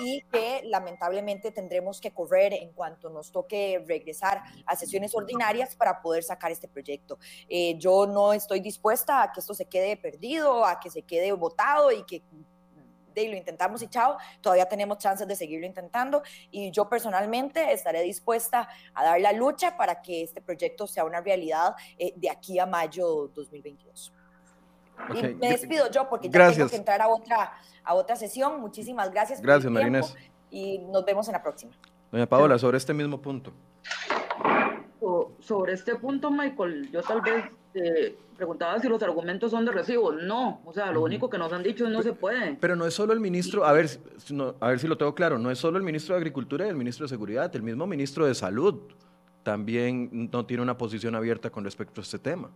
[0.00, 6.02] y que lamentablemente tendremos que correr en cuanto nos toque regresar a sesiones ordinarias para
[6.02, 7.18] poder sacar este proyecto.
[7.48, 11.32] Eh, yo no estoy dispuesta a que esto se quede perdido, a que se quede
[11.32, 12.22] votado y que
[13.14, 18.02] de lo intentamos y chao, todavía tenemos chances de seguirlo intentando y yo personalmente estaré
[18.02, 22.58] dispuesta a dar la lucha para que este proyecto sea una realidad eh, de aquí
[22.58, 24.12] a mayo 2022.
[25.10, 25.30] Okay.
[25.30, 26.56] Y me despido yo porque ya gracias.
[26.58, 28.60] tengo que entrar a otra, a otra sesión.
[28.60, 29.40] Muchísimas gracias.
[29.40, 30.14] Gracias, Marinés.
[30.50, 31.72] Y nos vemos en la próxima.
[32.10, 33.52] Doña Paola, sobre este mismo punto.
[35.40, 37.44] Sobre este punto, Michael, yo tal vez
[37.74, 40.12] eh, preguntaba si los argumentos son de recibo.
[40.12, 41.06] No, o sea, lo uh -huh.
[41.06, 42.56] único que nos han dicho es no se puede.
[42.60, 43.88] Pero no es solo el ministro, a ver,
[44.30, 46.68] no, a ver si lo tengo claro, no es solo el ministro de Agricultura y
[46.68, 48.80] el ministro de Seguridad, el mismo ministro de Salud
[49.42, 52.50] también no tiene una posición abierta con respecto a este tema.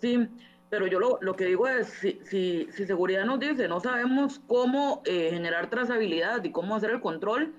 [0.00, 0.28] Sí,
[0.68, 4.40] pero yo lo, lo que digo es, si, si, si, Seguridad nos dice, no sabemos
[4.46, 7.54] cómo eh, generar trazabilidad y cómo hacer el control,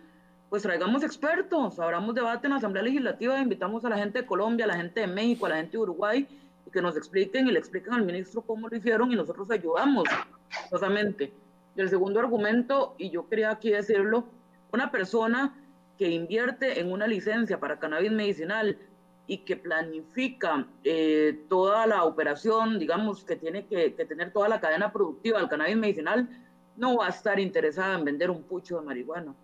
[0.50, 4.66] pues traigamos expertos, abramos debate en la Asamblea Legislativa, invitamos a la gente de Colombia,
[4.66, 6.28] a la gente de México, a la gente de Uruguay,
[6.66, 10.06] y que nos expliquen y le expliquen al ministro cómo lo hicieron y nosotros ayudamos,
[10.70, 11.34] justamente.
[11.76, 14.26] Y el segundo argumento, y yo quería aquí decirlo,
[14.72, 15.54] una persona
[15.98, 18.78] que invierte en una licencia para cannabis medicinal
[19.28, 24.94] y que planifica eh, toda la operación, digamos, que tiene que, tener toda la cadena
[24.94, 26.30] productiva del cannabis medicinal,
[26.78, 29.36] no va a estar interesada en vender un pucho de marihuana.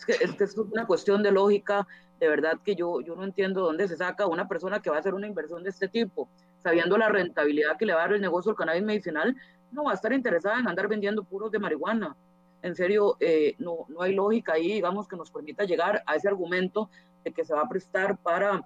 [0.00, 1.86] Es que, es que es una cuestión de lógica,
[2.18, 5.00] de verdad que yo, yo no entiendo dónde se saca una persona que va a
[5.00, 6.26] hacer una inversión de este tipo,
[6.62, 9.36] sabiendo la rentabilidad que le va a dar el negocio del cannabis medicinal,
[9.72, 12.16] no va a estar interesada en andar vendiendo puros de marihuana.
[12.62, 16.28] En serio, eh, no, no hay lógica ahí, digamos, que nos permita llegar a ese
[16.28, 16.88] argumento
[17.22, 18.64] de que se va a prestar para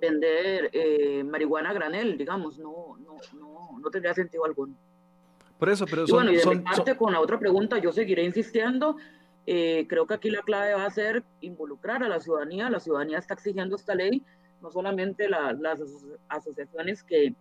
[0.00, 4.76] vender eh, marihuana a granel, digamos, no, no, no, no tendría sentido alguno.
[5.58, 8.22] Por eso, pero son, bueno, y de mi parte, con la otra pregunta, yo seguiré
[8.22, 8.96] insistiendo.
[9.50, 12.68] Eh, creo que aquí la clave va a ser involucrar a la ciudadanía.
[12.68, 14.22] La ciudadanía está exigiendo esta ley,
[14.60, 15.80] no solamente las
[16.28, 17.34] asociaciones que,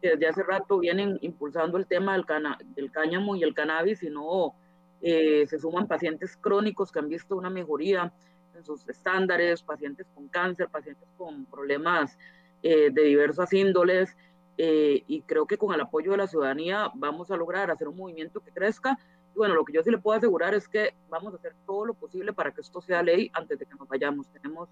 [0.00, 4.54] desde hace rato vienen impulsando el tema del, cana, del cáñamo y el cannabis, sino
[5.02, 8.10] eh, se suman pacientes crónicos que han visto una mejoría
[8.56, 12.16] en sus estándares, pacientes con cáncer, pacientes con problemas
[12.62, 14.16] eh, de diversas índoles,
[14.56, 17.96] eh, y creo que con el apoyo de la ciudadanía vamos a lograr hacer un
[17.96, 18.98] movimiento que crezca.
[19.34, 21.86] Y bueno, lo que yo sí le puedo asegurar es que vamos a hacer todo
[21.86, 24.26] lo posible para que esto sea ley antes de que nos vayamos.
[24.28, 24.68] Tenemos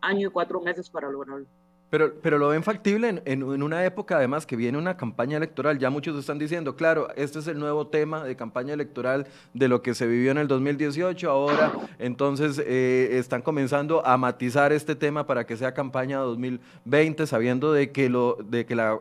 [0.00, 1.46] año y cuatro meses para lograrlo.
[1.92, 5.78] Pero, pero lo ven factible en, una época además que viene una campaña electoral.
[5.78, 9.82] Ya muchos están diciendo, claro, este es el nuevo tema de campaña electoral de lo
[9.82, 11.30] que se vivió en el 2018.
[11.30, 17.74] Ahora, entonces, eh, están comenzando a matizar este tema para que sea campaña 2020, sabiendo
[17.74, 18.98] de que, lo, de que la,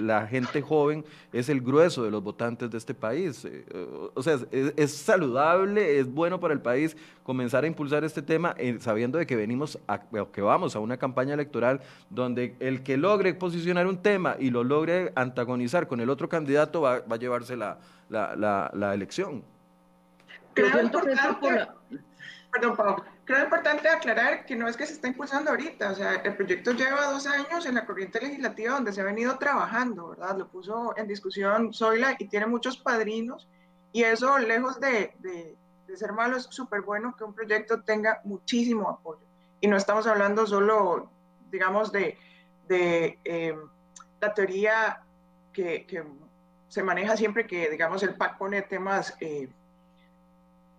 [0.00, 3.44] la gente joven es el grueso de los votantes de este país.
[3.44, 3.64] Eh,
[4.12, 8.78] o sea, es, saludable, es bueno para el país comenzar a impulsar este tema eh,
[8.80, 10.00] sabiendo de que venimos, a,
[10.32, 14.50] que vamos a una campaña electoral donde donde el que logre posicionar un tema y
[14.50, 19.44] lo logre antagonizar con el otro candidato va, a llevarse la, elección.
[20.54, 21.68] Creo importante,
[22.52, 26.14] perdón, Pablo, creo importante aclarar que no es que se está impulsando ahorita, o sea,
[26.14, 30.38] el proyecto lleva dos años en la corriente legislativa donde se ha venido trabajando, ¿verdad?
[30.38, 33.48] Lo puso en discusión Zoila y tiene muchos padrinos
[33.92, 35.56] y eso, lejos de, de,
[35.86, 39.20] de ser malo, es súper bueno que un proyecto tenga muchísimo apoyo.
[39.60, 41.10] Y no estamos hablando solo
[41.54, 42.18] digamos, de,
[42.68, 43.58] de em,
[44.20, 45.00] la teoría
[45.52, 45.86] que,
[46.68, 49.48] se maneja siempre que, digamos, el PAC pone temas eh,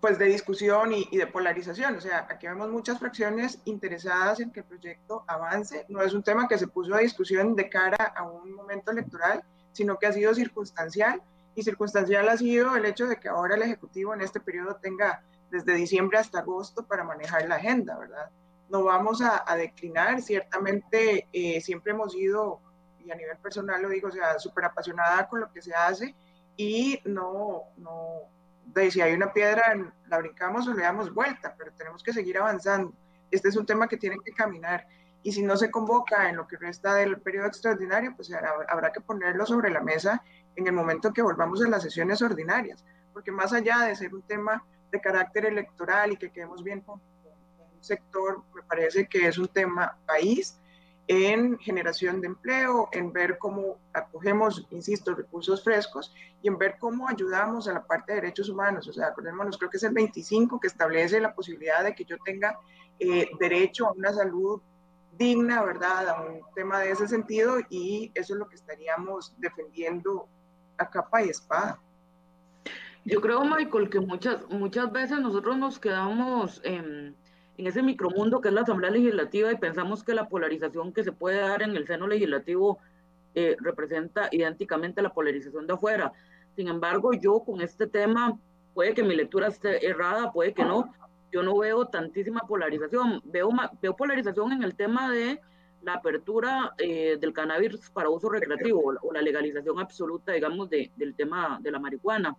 [0.02, 1.96] pues de discusión y, y, de polarización.
[1.96, 5.86] O sea, aquí vemos muchas fracciones interesadas en que el proyecto avance.
[5.88, 9.42] No es un tema que se puso a discusión de cara a un momento electoral,
[9.72, 11.22] sino que ha sido circunstancial.
[11.56, 15.24] Y circunstancial ha sido el hecho de que ahora el Ejecutivo en este periodo tenga
[15.50, 18.30] desde diciembre hasta agosto para manejar la agenda, ¿verdad?
[18.70, 20.22] No vamos a, declinar.
[20.22, 22.62] Ciertamente eh, siempre hemos sido,
[23.00, 26.16] y a nivel personal lo digo, o sea, súper apasionada con lo que se hace
[26.58, 28.22] y no, no,
[28.66, 29.64] de si hay una piedra,
[30.08, 32.94] la brincamos o le damos vuelta, pero tenemos que seguir avanzando.
[33.32, 34.88] Este es un tema que tiene que caminar
[35.24, 38.32] y si no se convoca en lo que resta del periodo extraordinario, pues
[38.70, 40.24] habrá que ponerlo sobre la mesa
[40.56, 44.22] en el momento que volvamos a las sesiones ordinarias, porque más allá de ser un
[44.22, 46.84] tema de carácter electoral y que quedemos bien
[47.86, 50.60] sector, me parece que es un tema país
[51.08, 57.08] en generación de empleo, en ver cómo acogemos, insisto, recursos frescos y en ver cómo
[57.08, 58.88] ayudamos a la parte de derechos humanos.
[58.88, 62.18] O sea, acordémonos, creo que es el 25 que establece la posibilidad de que yo
[62.26, 62.60] tenga
[63.00, 64.62] eh, derecho a una salud
[65.18, 66.10] digna, ¿verdad?
[66.10, 70.28] A un tema de ese sentido y eso es lo que estaríamos defendiendo
[70.78, 71.80] a capa y espada.
[73.06, 76.60] Yo creo, Michael, que muchas, muchas veces nosotros nos quedamos...
[76.64, 77.16] en
[77.58, 81.12] en ese micromundo que es la Asamblea Legislativa y pensamos que la polarización que se
[81.12, 82.80] puede dar en el seno legislativo
[83.34, 86.14] eh, representa idénticamente la polarización de afuera.
[86.56, 88.38] Sin embargo, yo con este tema,
[88.74, 90.94] puede que mi lectura esté errada, puede que no,
[91.32, 93.22] yo no veo tantísima polarización.
[93.26, 93.50] Veo,
[93.82, 95.42] veo polarización en el tema de
[95.82, 101.14] la apertura eh, del cannabis para uso recreativo o la legalización absoluta, digamos, de, del
[101.14, 102.36] tema de la marihuana.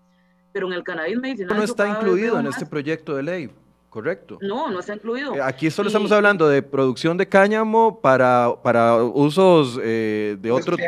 [0.53, 1.57] Pero en el cannabis medicinal...
[1.57, 3.51] No está incluido en este proyecto de ley.
[3.97, 4.37] Correcto.
[4.43, 5.35] No, no está incluido.
[5.35, 10.79] Eh, aquí solo estamos hablando de producción de cáñamo para, para usos eh, de otros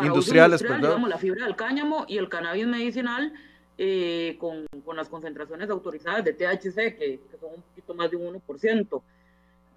[0.00, 3.34] industriales, industrial, digamos, la fibra del cáñamo y el cannabis medicinal
[3.76, 8.40] eh, con, con, las concentraciones autorizadas de THC, que, son un poquito más de un
[8.40, 9.02] 1%.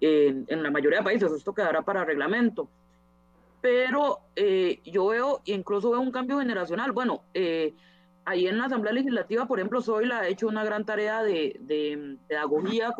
[0.00, 2.70] En, en la mayoría de países esto quedará para reglamento.
[3.60, 4.20] Pero
[4.82, 6.92] yo veo, incluso veo un cambio generacional.
[6.92, 7.74] Bueno, eh,
[8.26, 11.56] ahí en la Asamblea Legislativa, por ejemplo, soy la ha hecho una gran tarea de,
[11.60, 12.92] de pedagogía.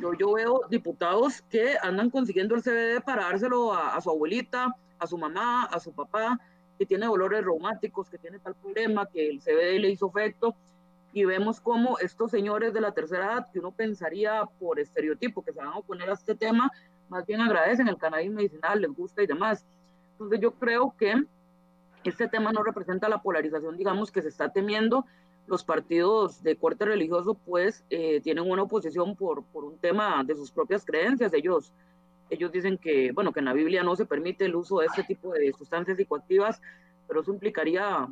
[0.00, 5.06] Yo, yo veo diputados que andan consiguiendo el CBD para dárselo a, su abuelita, a
[5.06, 6.38] su mamá, a su papá,
[6.78, 10.54] que tiene dolores reumáticos, que tiene tal problema, que el CBD le hizo efecto.
[11.12, 15.52] y vemos cómo estos señores de la tercera edad, que uno pensaría por estereotipo que
[15.52, 16.70] se van a oponer a este tema,
[17.08, 19.66] más bien agradecen el cannabis medicinal, les gusta y demás.
[20.12, 21.24] Entonces yo creo que
[22.10, 25.06] este tema no representa la polarización, digamos, que se está temiendo.
[25.46, 30.34] Los partidos de corte religioso, pues, eh, tienen una oposición por, por un tema de
[30.34, 31.32] sus propias creencias.
[31.34, 31.72] Ellos,
[32.30, 35.04] ellos dicen que, bueno, que en la Biblia no se permite el uso de este
[35.04, 36.60] tipo de sustancias psicoactivas,
[37.08, 38.08] pero eso implicaría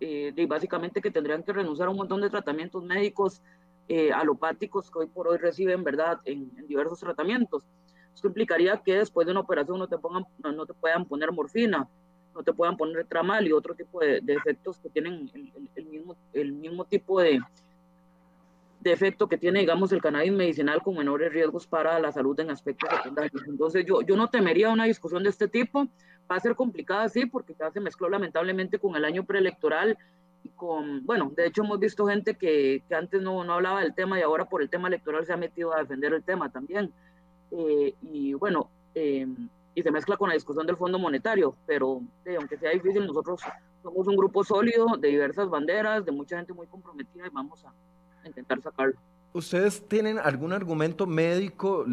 [0.00, 3.40] eh, básicamente que tendrían que renunciar a un montón de tratamientos médicos
[3.88, 7.64] eh, alopáticos que hoy por hoy reciben, ¿verdad?, en, diversos tratamientos.
[8.14, 11.88] Esto implicaría que después de una operación no te, pongan, no te puedan poner morfina,
[12.34, 15.30] no te puedan poner tramal y otro tipo de, efectos que tienen
[15.74, 17.40] el, mismo, el mismo tipo de,
[18.80, 22.50] de efecto que tiene, digamos, el cannabis medicinal con menores riesgos para la salud en
[22.50, 23.42] aspectos secundarios.
[23.46, 25.88] Entonces, yo, yo no temería una discusión de este tipo.
[26.30, 29.96] Va a ser complicada, sí, porque ya se mezcló lamentablemente con el año preelectoral
[30.42, 33.94] y con, bueno, de hecho hemos visto gente que, que antes no, no, hablaba del
[33.94, 36.92] tema y ahora por el tema electoral se ha metido a defender el tema también.
[37.50, 39.26] Eh, y bueno, eh,
[39.74, 42.00] y se mezcla con la discusión del Fondo Monetario, pero
[42.38, 43.40] aunque sea difícil, nosotros
[43.82, 47.72] somos un grupo sólido de diversas banderas, de mucha gente muy comprometida y vamos a
[48.26, 48.94] intentar sacarlo.
[49.32, 51.84] ¿Ustedes tienen algún argumento médico,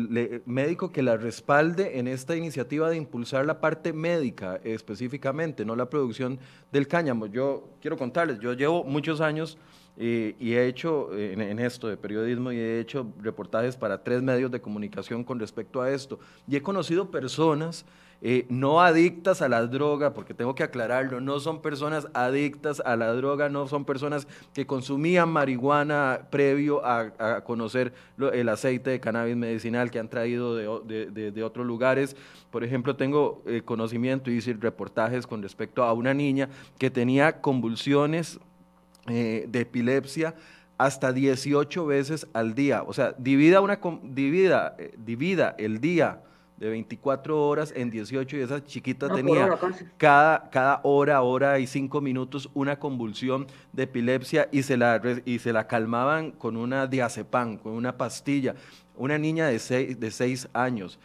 [0.45, 5.89] médico que la respalde en esta iniciativa de impulsar la parte médica específicamente, no la
[5.89, 6.37] producción
[6.71, 7.25] del cáñamo?
[7.25, 9.57] Yo quiero contarles, yo llevo muchos años
[9.97, 14.21] eh, y he hecho eh, en, esto de periodismo y he hecho reportajes para tres
[14.21, 16.19] medios de comunicación con respecto a esto.
[16.47, 17.85] Y he conocido personas
[18.23, 22.95] eh, no adictas a la droga, porque tengo que aclararlo, no son personas adictas a
[22.95, 27.93] la droga, no son personas que consumían marihuana previo a, conocer
[28.31, 32.15] el aceite de cannabis medicinal que han traído de, otros lugares.
[32.51, 38.39] Por ejemplo, tengo conocimiento y reportajes con respecto a una niña que tenía convulsiones
[39.07, 40.35] eh, de epilepsia
[40.77, 42.83] hasta 18 veces al día.
[42.83, 46.21] O sea, divida, una, divida, eh, divida el día
[46.57, 49.57] de 24 horas en 18 y esa chiquita tenía
[49.97, 55.39] cada, cada hora, hora y cinco minutos una convulsión de epilepsia y se la, y
[55.39, 58.55] se la calmaban con una diazepam, con una pastilla.
[58.95, 60.99] Una niña de 6 de seis años.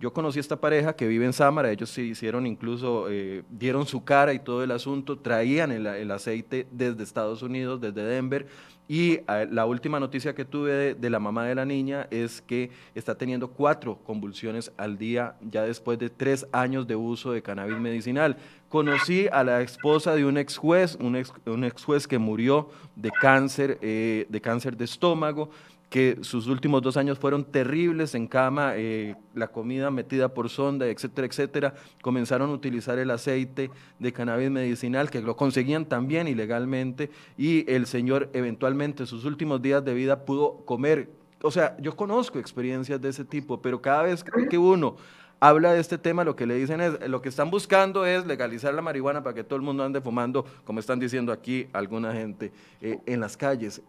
[0.00, 3.84] Yo conocí a esta pareja que vive en Sámara, ellos se hicieron incluso, eh, dieron
[3.84, 8.46] su cara y todo el asunto, traían el, aceite desde Estados Unidos, desde Denver,
[8.86, 12.70] y eh, la última noticia que tuve de, la mamá de la niña es que
[12.94, 17.78] está teniendo cuatro convulsiones al día ya después de tres años de uso de cannabis
[17.78, 18.36] medicinal.
[18.68, 22.70] Conocí a la esposa de un ex juez, un ex, un ex juez que murió
[22.94, 25.50] de cáncer, eh, de cáncer de estómago
[25.90, 30.86] que sus últimos dos años fueron terribles en cama, eh, la comida metida por sonda,
[30.86, 31.74] etcétera, etcétera.
[32.02, 37.86] Comenzaron a utilizar el aceite de cannabis medicinal, que lo conseguían también ilegalmente, y el
[37.86, 41.10] señor eventualmente sus últimos días de vida pudo comer.
[41.42, 44.96] O sea, yo conozco experiencias de ese tipo, pero cada vez que uno
[45.40, 48.74] habla de este tema, lo que le dicen es, lo que están buscando es legalizar
[48.74, 52.52] la marihuana para que todo el mundo ande fumando, como están diciendo aquí alguna gente,
[52.80, 53.82] eh, en las calles.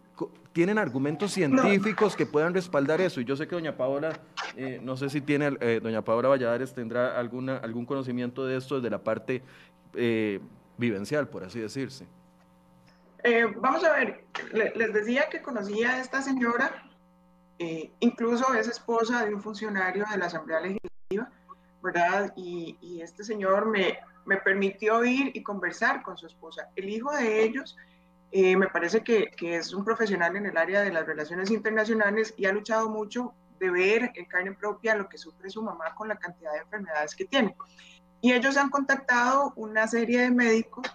[0.52, 3.20] ¿Tienen argumentos científicos que puedan respaldar eso?
[3.20, 4.20] Y yo sé que doña Paola,
[4.56, 8.76] eh, no sé si tiene, eh, doña Paola Valladares tendrá alguna, algún conocimiento de esto
[8.76, 9.42] desde la parte
[10.76, 12.06] vivencial, por así decirse.
[13.60, 16.84] vamos a ver, les decía que conocía a esta señora,
[17.98, 21.28] incluso es esposa de un funcionario de la Asamblea Legislativa,
[21.82, 22.32] ¿verdad?
[22.36, 26.68] Y, este señor me, me, permitió ir y conversar con su esposa.
[26.76, 27.76] El hijo de ellos
[28.32, 32.34] eh, me parece que, que, es un profesional en el área de las relaciones internacionales
[32.36, 36.08] y ha luchado mucho de ver en carne propia lo que sufre su mamá con
[36.08, 37.56] la cantidad de enfermedades que tiene.
[38.20, 40.86] Y ellos han contactado una serie de médicos,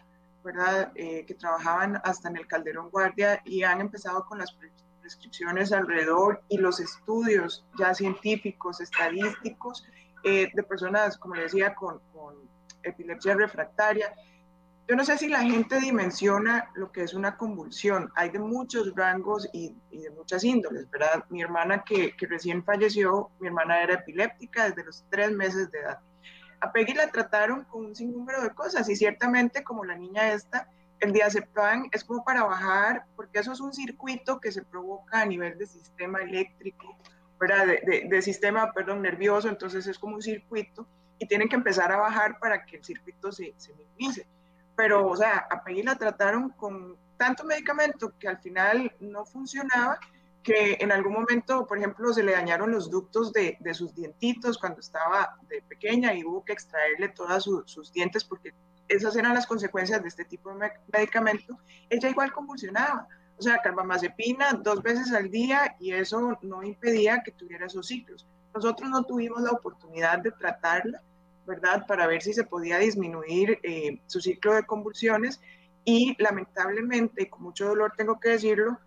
[0.44, 4.56] ¿verdad?, eh, que trabajaban hasta en el Calderón Guardia y han empezado con las
[5.02, 9.86] prescripciones alrededor y los estudios ya científicos, estadísticos
[10.28, 12.02] eh, de personas, como decía, con,
[12.82, 14.12] epilepsia refractaria.
[14.88, 18.12] Yo no sé si la gente dimensiona lo que es una convulsión.
[18.16, 21.26] Hay de muchos rangos y, de muchas índoles, ¿verdad?
[21.30, 25.80] Mi hermana que, que, recién falleció, mi hermana era epiléptica desde los tres meses de
[25.80, 26.00] edad.
[26.60, 30.68] A Peggy la trataron con un sinnúmero de cosas y ciertamente como la niña esta,
[31.00, 35.26] el diazepam es como para bajar, porque eso es un circuito que se provoca a
[35.26, 36.98] nivel de sistema eléctrico
[37.40, 40.88] de, sistema, perdón, nervioso, entonces es como un circuito
[41.20, 44.28] y tienen que empezar a bajar para que el circuito se, se minimice.
[44.76, 50.00] Pero, o sea, a Peggy la trataron con tanto medicamento que al final no funcionaba,
[50.44, 54.58] que en algún momento, por ejemplo, se le dañaron los ductos de, de sus dientitos
[54.58, 58.54] cuando estaba de pequeña y hubo que extraerle todos sus dientes porque
[58.88, 61.58] esas eran las consecuencias de este tipo de medicamento.
[61.90, 63.08] Ella igual convulsionaba
[63.38, 68.26] O sea, carbamazepina dos veces al día y eso no impedía que tuviera esos ciclos.
[68.54, 71.02] Nosotros no tuvimos la oportunidad de tratarla,
[71.46, 71.86] ¿verdad?
[71.86, 75.42] Para ver si se podía disminuir eh, su ciclo de convulsiones
[75.84, 78.80] y lamentablemente, con mucho dolor tengo que decirlo,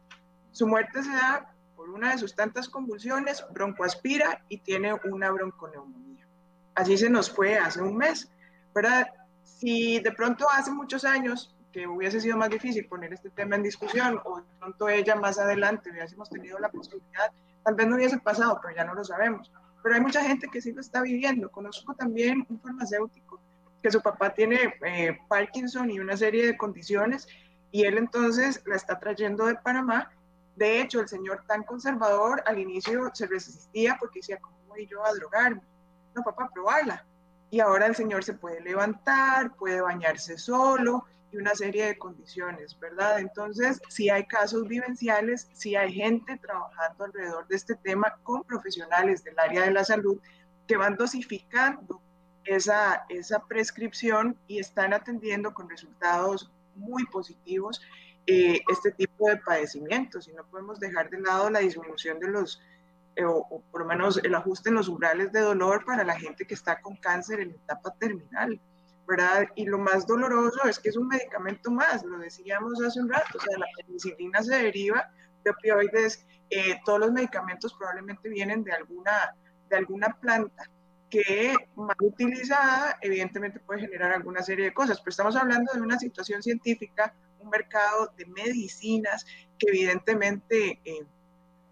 [0.51, 6.26] su muerte se da por una de sus tantas convulsiones, broncoaspira y tiene una bronconeumonía.
[6.74, 8.30] Así se nos fue hace un mes,
[8.74, 9.07] ¿verdad?
[9.44, 13.62] Si de pronto hace muchos años que hubiese sido más difícil poner este tema en
[13.62, 17.31] discusión o de pronto ella más adelante hubiésemos tenido la posibilidad,
[17.64, 19.53] tal vez no hubiese pasado, pero ya no lo sabemos.
[19.83, 21.51] Pero hay mucha gente que sí lo está viviendo.
[21.51, 23.41] Conozco también un farmacéutico
[23.83, 27.29] que su papá tiene eh, Parkinson y una serie de condiciones
[27.71, 30.11] y él entonces la está trayendo de Panamá.
[30.57, 35.05] De hecho, el señor tan conservador al inicio se resistía porque decía, ¿cómo voy yo
[35.05, 35.62] a drogarme?
[36.14, 37.05] No, papá, probarla.
[37.51, 42.79] Y ahora el señor se puede levantar, puede bañarse solo, y una serie de condiciones,
[42.79, 43.18] ¿verdad?
[43.18, 49.22] Entonces, si hay casos vivenciales, si hay gente trabajando alrededor de este tema con profesionales
[49.24, 50.18] del área de la salud
[50.66, 52.01] que van dosificando
[52.45, 57.81] esa, esa prescripción y están atendiendo con resultados muy positivos
[58.26, 62.61] eh, este tipo de padecimientos y no podemos dejar de lado la disminución de los,
[63.16, 66.18] eh, o, o, por lo menos el ajuste en los umbrales de dolor para la
[66.18, 68.61] gente que está con cáncer en etapa terminal.
[69.09, 69.49] ¿Verdad?
[69.55, 73.39] Y lo más doloroso es que es un medicamento más, lo decíamos hace un rato,
[73.39, 75.11] o sea, la penicilina se deriva
[75.43, 79.35] de opioides, eh, todos los medicamentos probablemente vienen de alguna,
[79.71, 80.69] de alguna planta
[81.09, 85.99] que mal utilizada evidentemente puede generar alguna serie de cosas, pero estamos hablando de una
[85.99, 89.25] situación científica, un mercado de medicinas
[89.59, 91.07] que evidentemente eh,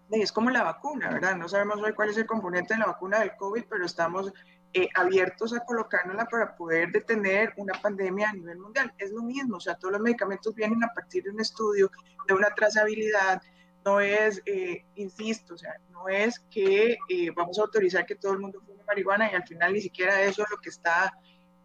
[0.09, 1.35] es como la vacuna, ¿verdad?
[1.35, 4.33] No sabemos hoy cuál es el componente de la vacuna del COVID, pero estamos
[4.77, 8.93] eh, abiertos a colocárnosla para poder detener una pandemia a nivel mundial.
[8.99, 11.89] Es lo mismo, o sea, todos los medicamentos vienen a partir de un estudio,
[12.27, 13.41] de una trazabilidad,
[13.83, 18.33] no es, eh, insisto, o sea, no es que eh, vamos a autorizar que todo
[18.33, 21.11] el mundo fume marihuana y al final ni siquiera eso es lo que está,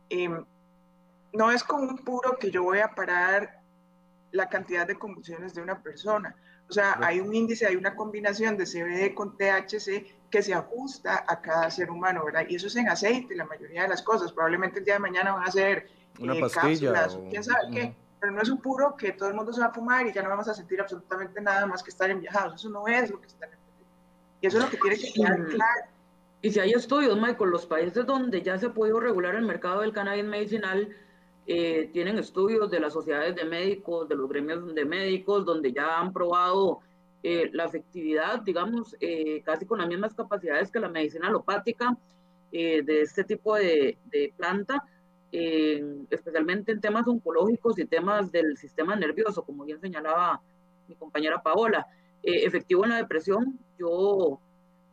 [0.08, 0.42] em,
[1.34, 3.60] no es como un puro que yo voy a parar
[4.30, 6.34] la cantidad de convulsiones de una persona.
[6.66, 11.26] O sea, hay un índice, hay una combinación de CBD con THC que se ajusta
[11.28, 12.47] a cada ser humano, ¿verdad?
[12.49, 14.33] Y eso es en aceite, la mayoría de las cosas.
[14.33, 17.28] Probablemente el día de mañana van a ser una eh, pastilla o...
[17.28, 17.95] quién sabe qué.
[18.18, 20.22] Pero no es un puro que todo el mundo se va a fumar y ya
[20.22, 22.55] no vamos a sentir absolutamente nada más que estar en viajados.
[22.55, 23.59] Eso no es lo que está en el
[24.41, 25.83] Y eso es lo que tiene que quedar claro.
[26.41, 29.83] Y si hay estudios, Michael, los países donde ya se ha podido regular el mercado
[29.83, 30.89] del cannabis medicinal,
[31.47, 36.01] eh, tienen estudios de las sociedades de médicos, de los gremios de médicos, donde ya
[36.01, 36.80] han probado
[37.23, 41.97] eh, la efectividad, digamos, eh, casi con las mismas capacidades que la medicina alopática
[42.51, 44.85] de este tipo de, de planta,
[45.31, 50.43] especialmente en temas oncológicos y temas del sistema nervioso, como bien señalaba
[50.87, 51.87] mi compañera Paola.
[52.23, 54.39] efectivo en la depresión, yo,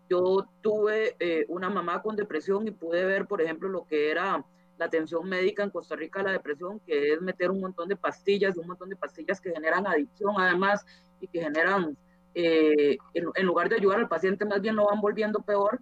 [0.09, 1.17] yo tuve
[1.49, 4.45] una mamá con depresión y pude ver, por ejemplo, lo que era
[4.79, 7.97] la atención médica en Costa Rica a la depresión, que es meter un montón de
[7.97, 10.85] pastillas, un montón de pastillas que generan adicción además
[11.19, 11.97] y que generan,
[12.35, 15.79] eh, en, lugar de ayudar al paciente, más bien lo van volviendo peor.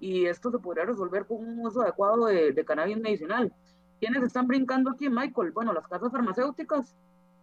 [0.00, 3.52] Y esto se podría resolver con un uso adecuado de, de cannabis medicinal.
[4.00, 5.52] ¿Quiénes están brincando aquí, Michael?
[5.52, 6.94] Bueno, las casas farmacéuticas,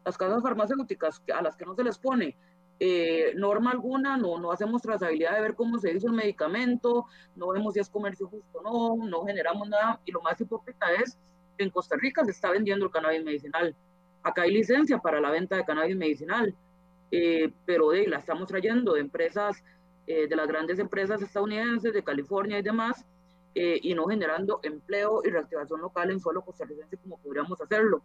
[0.05, 2.35] las casas farmacéuticas a las que no se les pone
[2.83, 7.49] eh, norma alguna, no, no hacemos trazabilidad de ver cómo se hizo el medicamento, no
[7.49, 9.99] vemos si es comercio justo o no, no generamos nada.
[10.03, 11.15] Y lo más hipócrita es
[11.59, 13.75] que en Costa Rica se está vendiendo el cannabis medicinal.
[14.23, 16.55] Acá hay licencia para la venta de cannabis medicinal,
[17.11, 19.63] eh, pero de, la estamos trayendo de empresas,
[20.07, 23.05] eh, de las grandes empresas estadounidenses, de California y demás,
[23.53, 28.01] y no generando empleo y reactivación local en suelo costarricense como podríamos hacerlo.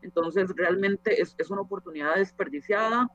[0.00, 3.06] Entonces, realmente es, es una oportunidad desperdiciada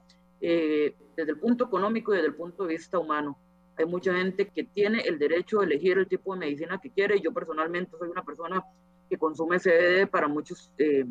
[0.46, 3.38] eh, desde el punto económico y desde el punto de vista humano.
[3.78, 7.22] Hay mucha gente que tiene el derecho de elegir el tipo de medicina que quiere.
[7.22, 8.62] Yo personalmente soy una persona
[9.10, 11.06] que consume CBD para muchos, eh,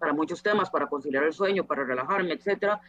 [0.00, 2.80] para muchos temas, para conciliar el sueño, para relajarme, etcétera.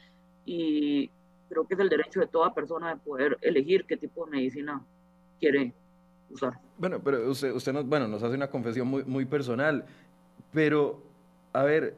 [0.46, 1.10] Y
[1.50, 4.84] creo que es el derecho de toda persona de poder elegir qué tipo de medicina
[5.39, 5.74] quiere
[6.30, 6.60] usar.
[6.78, 9.86] Bueno, pero usted, usted nos, bueno, nos hace una confesión muy, muy personal,
[10.52, 11.02] pero
[11.54, 11.96] a ver,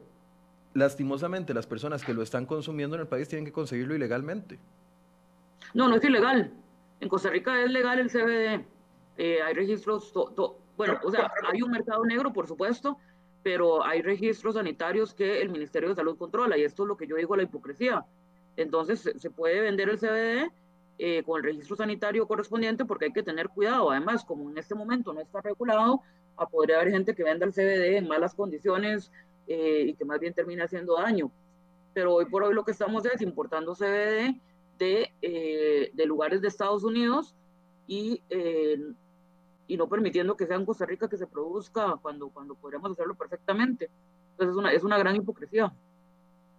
[0.74, 4.58] lastimosamente las personas que lo están consumiendo en el país tienen que conseguirlo ilegalmente.
[5.74, 6.52] No, no es ilegal.
[7.00, 8.64] En Costa Rica es legal el CBD.
[9.18, 10.12] Eh, hay registros,
[10.76, 12.98] bueno, o sea, hay un mercado negro, por supuesto,
[13.42, 17.06] pero hay registros sanitarios que el Ministerio de Salud controla y esto es lo que
[17.06, 18.04] yo digo, la hipocresía.
[18.56, 20.50] Entonces, se puede vender el CBD
[20.98, 23.90] eh, con el registro sanitario correspondiente porque hay que tener cuidado.
[23.90, 26.00] Además, como en este momento no está regulado,
[26.50, 29.12] podría haber gente que venda el CBD en malas condiciones,
[29.46, 31.30] eh, y que más bien termina haciendo daño.
[31.94, 34.38] pero hoy por hoy lo que estamos es importando CBD
[34.78, 37.34] de, eh, de lugares de Estados Unidos
[37.86, 38.20] y,
[39.66, 43.14] y no permitiendo que sea en Costa Rica que se produzca cuando, cuando podríamos hacerlo
[43.14, 43.88] perfectamente.
[44.32, 45.72] Entonces es una, es una gran hipocresía.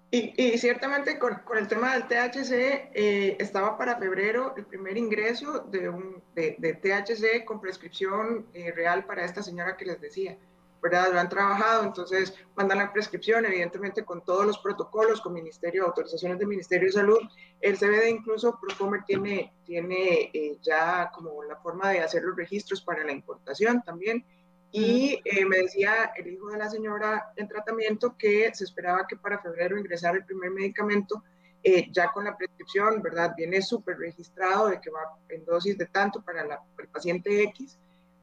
[0.10, 5.89] Y, ciertamente con, el tema del THC, eh, estaba para febrero el primer ingreso de,
[5.89, 10.38] un, de THC con prescripción eh, real para esta señora que les decía.
[10.82, 11.12] ¿verdad?
[11.12, 16.38] Lo han trabajado, entonces mandan la prescripción, evidentemente con todos los protocolos, con ministerio, autorizaciones
[16.39, 17.20] del Ministerio de Salud.
[17.62, 22.82] El CBD incluso, Procomer tiene, tiene eh, ya como la forma de hacer los registros
[22.82, 24.26] para la importación también.
[24.72, 29.15] Y eh, me decía el hijo de la señora en tratamiento que se esperaba que
[29.15, 31.24] para febrero ingresara el primer medicamento
[31.63, 33.34] eh, ya con la prescripción, ¿verdad?
[33.36, 37.78] Viene súper registrado de que va en dosis de tanto para la, el paciente X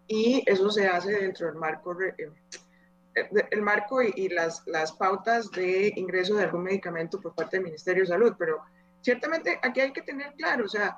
[0.06, 5.50] y eso se hace dentro del marco, eh, eh, el marco y, las, las pautas
[5.50, 8.34] de ingreso de algún medicamento por parte del Ministerio de Salud.
[8.38, 8.62] Pero
[9.02, 10.96] ciertamente aquí hay que tener claro, o sea,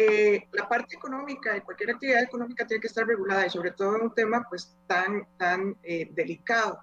[0.00, 3.96] eh, la parte económica de cualquier actividad económica tiene que estar regulada y sobre todo
[3.96, 6.78] en un tema pues tan, tan delicado.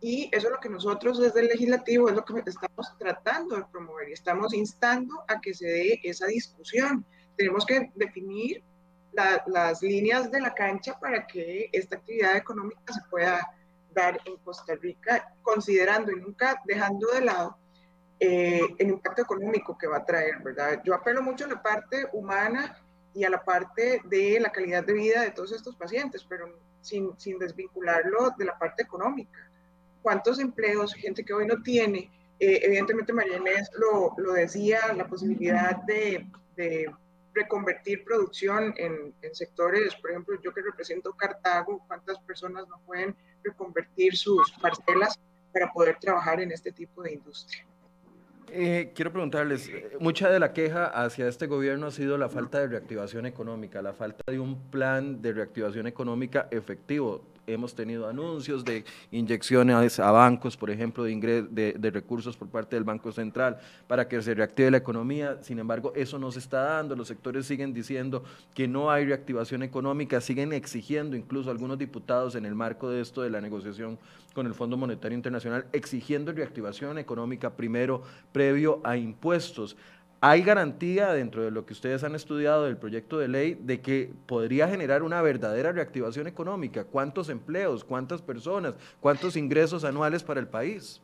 [0.00, 3.64] Y eso es lo que nosotros desde el legislativo es lo que estamos tratando de
[3.72, 7.04] promover y estamos instando a que se dé esa discusión.
[7.36, 8.62] Tenemos que definir
[9.12, 13.46] las líneas de la cancha para que esta actividad económica se pueda
[13.92, 17.58] dar en Costa Rica, considerando y nunca dejando de lado
[18.20, 20.82] eh, el impacto económico que va a traer, ¿verdad?
[20.84, 22.76] Yo apelo mucho a la parte humana
[23.14, 27.18] y a la parte de la calidad de vida de todos estos pacientes, pero sin,
[27.18, 29.50] sin desvincularlo de la parte económica.
[30.02, 32.10] ¿Cuántos empleos, gente que hoy no tiene?
[32.38, 36.90] Eh, evidentemente María Inés lo, lo, decía, la posibilidad de, de
[37.34, 44.16] reconvertir producción en, sectores, por ejemplo, yo que represento Cartago, ¿cuántas personas no pueden reconvertir
[44.16, 45.18] sus parcelas
[45.52, 47.64] para poder trabajar en este tipo de industria?
[48.52, 52.58] Eh, quiero preguntarles, eh, mucha de la queja hacia este gobierno ha sido la falta
[52.58, 58.64] de reactivación económica, la falta de un plan de reactivación económica efectivo hemos tenido anuncios
[58.64, 64.08] de inyecciones a bancos, por ejemplo, de, de, recursos por parte del Banco Central para
[64.08, 65.38] que se reactive la economía.
[65.42, 66.96] Sin embargo, eso no se está dando.
[66.96, 68.24] Los sectores siguen diciendo
[68.54, 73.22] que no hay reactivación económica, siguen exigiendo, incluso algunos diputados en el marco de esto
[73.22, 73.98] de la negociación
[74.34, 79.76] con el Fondo Monetario Internacional, exigiendo reactivación económica primero, previo a impuestos.
[80.22, 84.12] ¿Hay garantía dentro de lo que ustedes han estudiado del proyecto de ley de que
[84.26, 86.84] podría generar una verdadera reactivación económica?
[86.84, 87.84] ¿Cuántos empleos?
[87.84, 88.74] ¿Cuántas personas?
[89.00, 91.00] ¿Cuántos ingresos anuales para el país?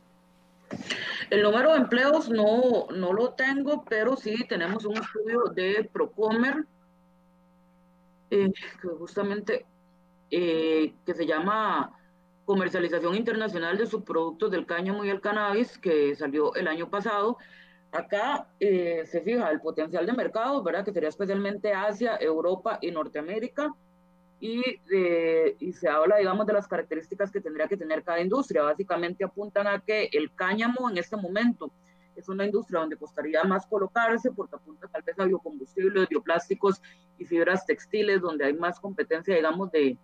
[1.31, 6.65] El número de empleos no, no lo tengo, pero sí tenemos un estudio de Procomer,
[8.29, 8.51] eh,
[8.81, 9.65] que justamente
[10.29, 11.97] eh, que se llama
[12.45, 17.37] Comercialización Internacional de Subproductos del Cáñamo y el Cannabis, que salió el año pasado
[17.91, 20.83] Acá eh, se fija el potencial de mercado, ¿verdad?
[20.83, 23.73] Que sería especialmente Asia, Europa y Norteamérica.
[24.39, 24.61] Y,
[24.93, 28.61] eh, y, se habla, digamos, de las características que tendría que tener cada industria.
[28.61, 31.71] Básicamente apuntan a que el cáñamo en este momento
[32.15, 36.81] es una industria donde costaría más colocarse porque apunta tal vez a biocombustibles, bioplásticos
[37.17, 39.97] y fibras textiles, donde hay más competencia, digamos, de,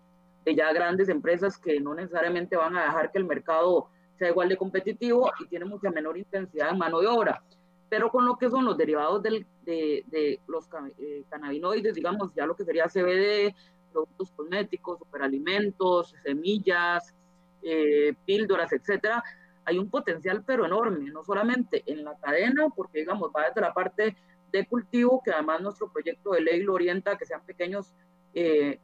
[0.46, 4.50] de ya grandes empresas que no necesariamente van a dejar que el mercado sea igual
[4.50, 7.44] de competitivo y tiene mucha menor intensidad de mano de obra
[7.90, 10.68] pero con lo que son los derivados del, de, de, los
[10.98, 13.56] eh, cannabinoides, digamos, ya lo que sería CBD,
[13.92, 17.14] productos cosméticos, superalimentos, semillas,
[17.62, 19.24] eh, píldoras, etcétera,
[19.66, 23.74] hay un potencial pero enorme, no solamente en la cadena, porque digamos, va desde la
[23.74, 24.18] parte
[24.52, 27.94] de cultivo, que además nuestro proyecto de ley lo orienta a que sean pequeños
[28.34, 28.80] eh,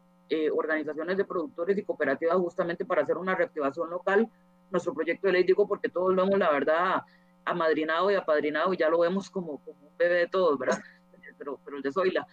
[0.54, 4.30] organizaciones de productores y cooperativas justamente para hacer una reactivación local.
[4.72, 7.02] Nuestro proyecto de ley, digo, porque todos lo hemos, la verdad,
[7.50, 10.80] amadrinado y apadrinado y ya lo vemos como, como un bebé de todos, ¿verdad?
[11.38, 12.28] Pero, pero el de Zoila.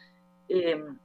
[0.49, 0.99] Em,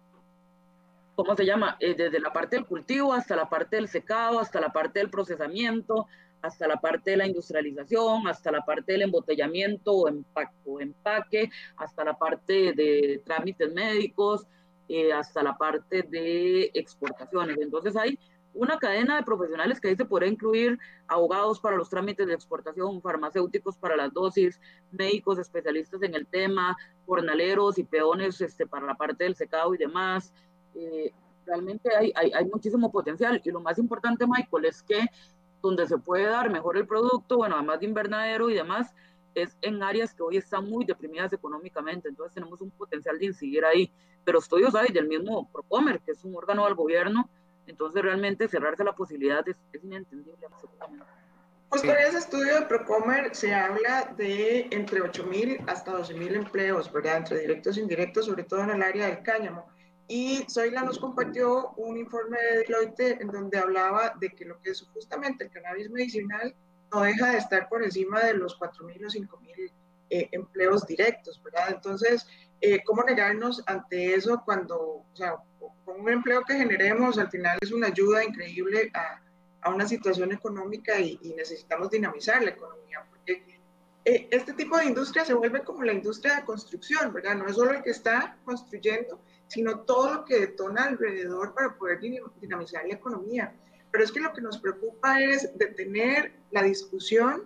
[1.16, 1.78] ¿Cómo se llama?
[1.80, 5.12] Eh, desde la parte del cultivo hasta la parte del secado, hasta la parte del
[5.12, 6.08] procesamiento,
[6.42, 11.52] hasta la parte de la industrialización, hasta la parte del embotellamiento o empaque, o empaque
[11.78, 14.48] hasta la parte de trámites médicos,
[14.88, 17.58] eh, hasta la parte de exportaciones.
[17.62, 18.18] Entonces hay
[18.54, 20.78] una cadena de profesionales que ahí se podrá incluir
[21.08, 24.60] abogados para los trámites de exportación, farmacéuticos para las dosis,
[24.92, 29.78] médicos especialistas en el tema, jornaleros y peones este, para la parte del secado y
[29.78, 30.34] demás.
[30.76, 31.12] Eh,
[31.46, 35.06] realmente hay, hay, hay, muchísimo potencial y lo más importante, Michael, es que
[35.62, 38.94] donde se puede dar mejor el producto, bueno, además de invernadero y demás,
[39.36, 43.64] es en áreas que hoy están muy deprimidas económicamente, entonces tenemos un potencial de incidir
[43.64, 43.92] ahí.
[44.24, 47.30] Pero estudios hay del mismo Procomer, que es un órgano del gobierno,
[47.68, 51.06] entonces realmente cerrarse la posibilidad es, inentendible absolutamente.
[51.70, 57.18] Justo en ese estudio de Procomer se habla de entre 8.000 hasta 12.000 empleos, ¿verdad?
[57.18, 59.66] Entre directos e indirectos, sobre todo en el área del cáñamo.
[60.10, 64.72] Y Zoila nos compartió un informe de Deloitte en donde hablaba de que lo que
[64.72, 66.54] es justamente el cannabis medicinal
[66.92, 69.72] no deja de estar por encima de los 4.000 o 5.000
[70.10, 71.70] eh, empleos directos, ¿verdad?
[71.70, 72.28] Entonces,
[72.60, 75.38] eh, ¿cómo negarnos ante eso cuando, o sea,
[76.02, 79.22] un empleo que generemos, al final es una ayuda increíble a,
[79.62, 83.60] a una situación económica y, necesitamos dinamizar la economía, porque
[84.06, 87.36] eh, este tipo de industria se vuelve como la industria de construcción, ¿verdad?
[87.36, 92.00] No es solo el que está construyendo, sino todo lo que detona alrededor para poder
[92.00, 93.54] dinamizar la economía.
[93.92, 97.44] Pero es que lo que nos preocupa es detener la discusión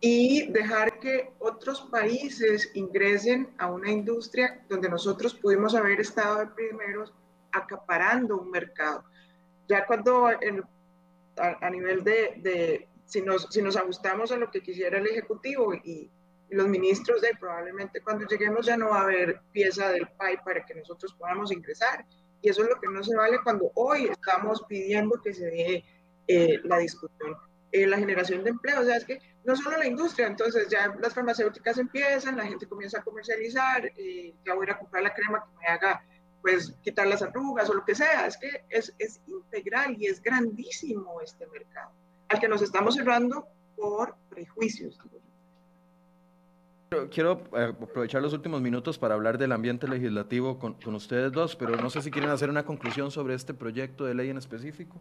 [0.00, 6.46] y dejar que otros países ingresen a una industria donde nosotros pudimos haber estado de
[6.48, 7.12] primeros
[7.52, 9.04] acaparando un mercado.
[9.68, 10.62] Ya cuando en,
[11.36, 15.74] a, nivel de, de, si, nos, si nos ajustamos a lo que quisiera el Ejecutivo
[15.74, 16.10] y,
[16.50, 20.64] los ministros de probablemente cuando lleguemos ya no va a haber pieza del PAI para
[20.64, 22.06] que nosotros podamos ingresar.
[22.40, 25.84] Y eso es lo que no se vale cuando hoy estamos pidiendo que se dé
[26.26, 27.36] eh, la discusión.
[27.70, 30.94] Eh, la generación de empleo, o sea, es que no solo la industria, entonces ya
[30.98, 35.12] las farmacéuticas empiezan, la gente comienza a comercializar, eh, ya voy a a comprar la
[35.12, 36.02] crema que me haga
[36.42, 38.26] pues quitar las arrugas o lo que sea.
[38.26, 41.90] Es que es, es integral y es grandísimo este mercado,
[42.28, 44.98] al que nos estamos cerrando por prejuicios.
[47.10, 51.54] Quiero eh, aprovechar los últimos minutos para hablar del ambiente legislativo con, con, ustedes dos,
[51.54, 54.98] pero no sé si quieren hacer una conclusión sobre este proyecto de ley en específico.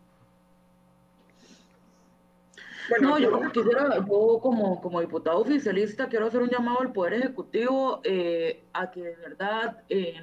[2.90, 7.14] Bueno, no, yo quisiera, yo como, como diputado oficialista, quiero hacer un llamado al Poder
[7.16, 10.22] Ejecutivo eh, a que de verdad eh,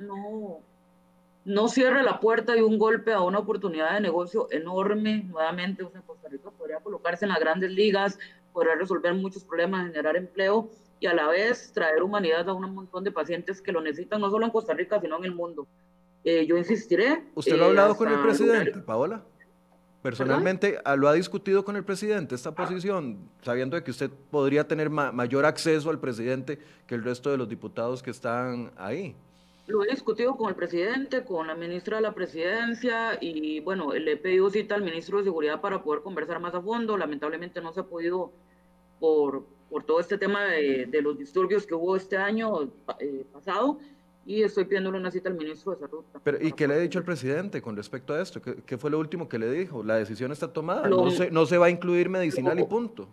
[0.00, 0.60] no,
[1.44, 5.24] no cierre la puerta y un golpe a una oportunidad de negocio enorme.
[5.24, 8.18] Nuevamente, o sea, Costa Rica podría colocarse en las grandes ligas,
[8.52, 10.68] podría resolver muchos problemas, generar empleo
[10.98, 14.30] y a la vez traer humanidad a un montón de pacientes que lo necesitan, no
[14.30, 15.66] solo en Costa Rica, sino en el mundo.
[16.24, 17.24] Eh, yo insistiré.
[17.34, 19.22] ¿Usted lo ha hablado con el presidente, Paola?
[20.02, 24.88] Personalmente, ¿lo ha discutido con el presidente esta posición, sabiendo de que usted podría tener
[24.88, 29.16] mayor acceso al presidente que el resto de los diputados que están ahí?
[29.66, 34.12] Lo he discutido con el presidente, con la ministra de la presidencia y bueno, le
[34.12, 36.96] he pedido cita al ministro de Seguridad para poder conversar más a fondo.
[36.96, 38.30] Lamentablemente no se ha podido
[39.00, 43.78] por, por todo este tema de, de los disturbios que hubo este año eh, pasado
[44.24, 46.04] y estoy pidiéndole una cita al ministro de Salud.
[46.22, 48.40] Pero, ¿Y qué le ha dicho el presidente con respecto a esto?
[48.40, 49.82] ¿Qué, qué fue lo último que le dijo?
[49.82, 53.08] La decisión está tomada, no, se, no se va a incluir medicinal y punto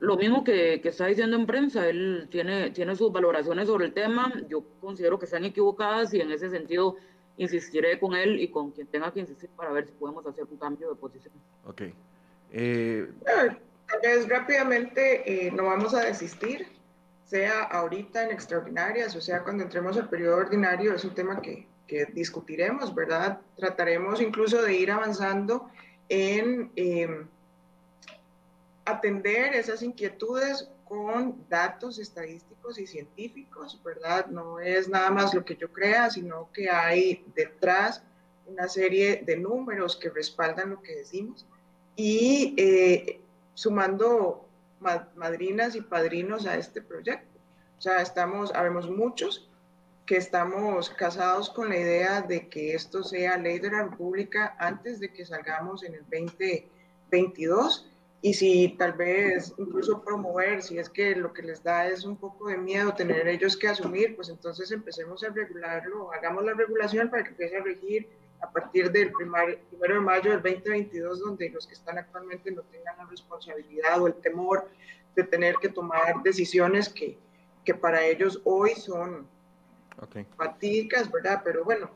[0.00, 3.92] lo mismo que, que, está diciendo en prensa, él tiene, tiene sus valoraciones sobre el
[3.92, 6.96] tema, yo considero que están equivocadas y en ese sentido
[7.36, 10.56] insistiré con él y con quien tenga que insistir para ver si podemos hacer un
[10.56, 11.34] cambio de posición.
[11.66, 11.82] Ok.
[12.52, 13.08] Eh...
[13.24, 16.66] Tal vez rápidamente eh, no vamos a desistir,
[17.24, 21.66] sea ahorita en extraordinarias o sea cuando entremos al periodo ordinario, es un tema que,
[21.86, 23.40] que discutiremos, ¿verdad?
[23.56, 25.68] Trataremos incluso de ir avanzando
[26.08, 26.72] en...
[26.76, 27.26] Eh,
[28.90, 34.26] atender esas inquietudes con datos estadísticos y científicos, ¿verdad?
[34.26, 38.02] No es nada más lo que yo crea, sino que hay detrás
[38.46, 41.46] una serie de números que respaldan lo que decimos
[41.94, 43.20] y eh,
[43.54, 44.48] sumando
[45.14, 47.38] madrinas y padrinos a este proyecto.
[47.78, 49.48] O sea, estamos, habemos muchos
[50.06, 54.98] que estamos casados con la idea de que esto sea ley de la República antes
[54.98, 57.89] de que salgamos en el 2022
[58.22, 62.16] y si tal vez incluso promover, si es que lo que les da es un
[62.16, 67.08] poco de miedo tener ellos que asumir, pues entonces empecemos a regularlo, hagamos la regulación
[67.08, 68.08] para que empiece a regir
[68.42, 72.62] a partir del primer, primero de mayo del 2022, donde los que están actualmente no
[72.62, 74.68] tengan la responsabilidad o el temor
[75.16, 77.18] de tener que tomar decisiones que,
[77.64, 79.26] que para ellos hoy son
[80.00, 80.26] okay.
[80.36, 81.40] fatídicas, ¿verdad?
[81.42, 81.90] Pero bueno,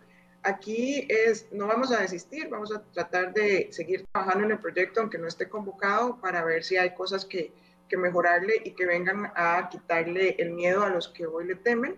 [0.45, 5.01] aquí es, no vamos a desistir, vamos a tratar de seguir trabajando en el proyecto,
[5.01, 7.53] aunque no esté convocado, para ver si hay cosas que,
[7.88, 11.97] que mejorarle y que vengan a quitarle el miedo a los que hoy le temen.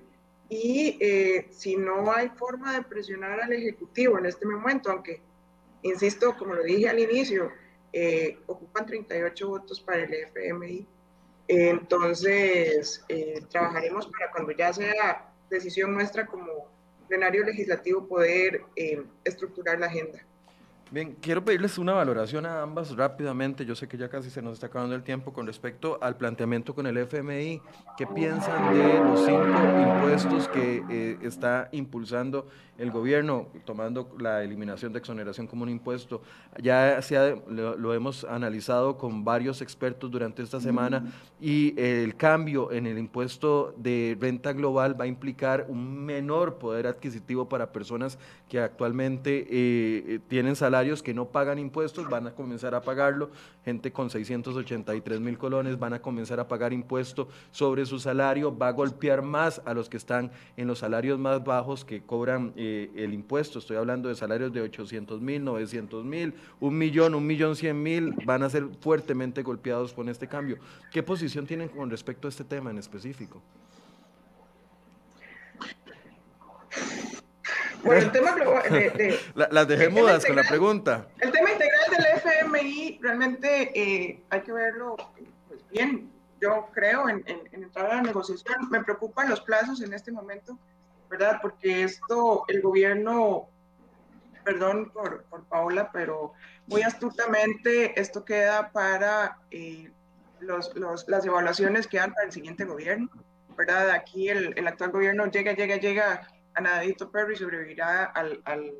[0.49, 5.21] Y eh, si no hay forma de presionar al Ejecutivo en este momento, aunque,
[5.83, 7.51] insisto, como lo dije al inicio,
[7.93, 10.87] eh, ocupan 38 votos para el FMI,
[11.49, 16.76] entonces eh, trabajaremos para cuando ya sea decisión nuestra como
[17.07, 20.27] plenario legislativo poder eh, estructurar la agenda.
[20.89, 23.67] Bien, quiero pedirles una valoración a ambas rápidamente.
[23.67, 26.77] Yo sé que ya casi se nos está acabando el tiempo con respecto al planteamiento
[26.77, 27.61] con el FMI.
[27.99, 29.43] ¿Qué piensan de los cinco
[29.83, 32.47] impuestos que eh, está impulsando
[32.79, 36.23] el gobierno, tomando la eliminación de exoneración como un impuesto?
[36.63, 42.87] Ya se lo, hemos analizado con varios expertos durante esta semana y el cambio en
[42.87, 48.19] el impuesto de renta global va a implicar un menor poder adquisitivo para personas
[48.49, 53.31] que actualmente eh, tienen salarios que no pagan impuestos van a comenzar a pagarlo,
[53.65, 58.69] gente con 683 mil colones van a comenzar a pagar impuesto sobre su salario, va
[58.69, 62.91] a golpear más a los que están en los salarios más bajos que cobran eh,
[62.95, 67.57] el impuesto, estoy hablando de salarios de 800 mil, 900 mil, un millón, un millón
[67.57, 70.59] cien mil, van a ser fuertemente golpeados con este cambio.
[70.93, 73.41] ¿Qué posición tienen con respecto a este tema en específico?
[77.87, 81.07] Bueno, el tema de, las dejé mudas con la pregunta.
[81.21, 84.97] El tema integral del FMI realmente eh, hay que verlo
[85.49, 86.11] pues, bien.
[86.41, 88.69] Yo creo en, entrar a la negociación.
[88.71, 90.59] Me preocupan los plazos en este momento,
[91.09, 91.39] ¿verdad?
[91.41, 93.49] Porque esto, el gobierno,
[94.45, 96.33] perdón por, por Paula, pero
[96.67, 99.91] muy astutamente esto queda para eh,
[100.41, 103.09] los, los, las evaluaciones que dan para el siguiente gobierno,
[103.57, 103.91] ¿verdad?
[103.91, 108.73] Aquí el, el actual gobierno llega, llega, llega Anadito Perry sobrevivirá al, al,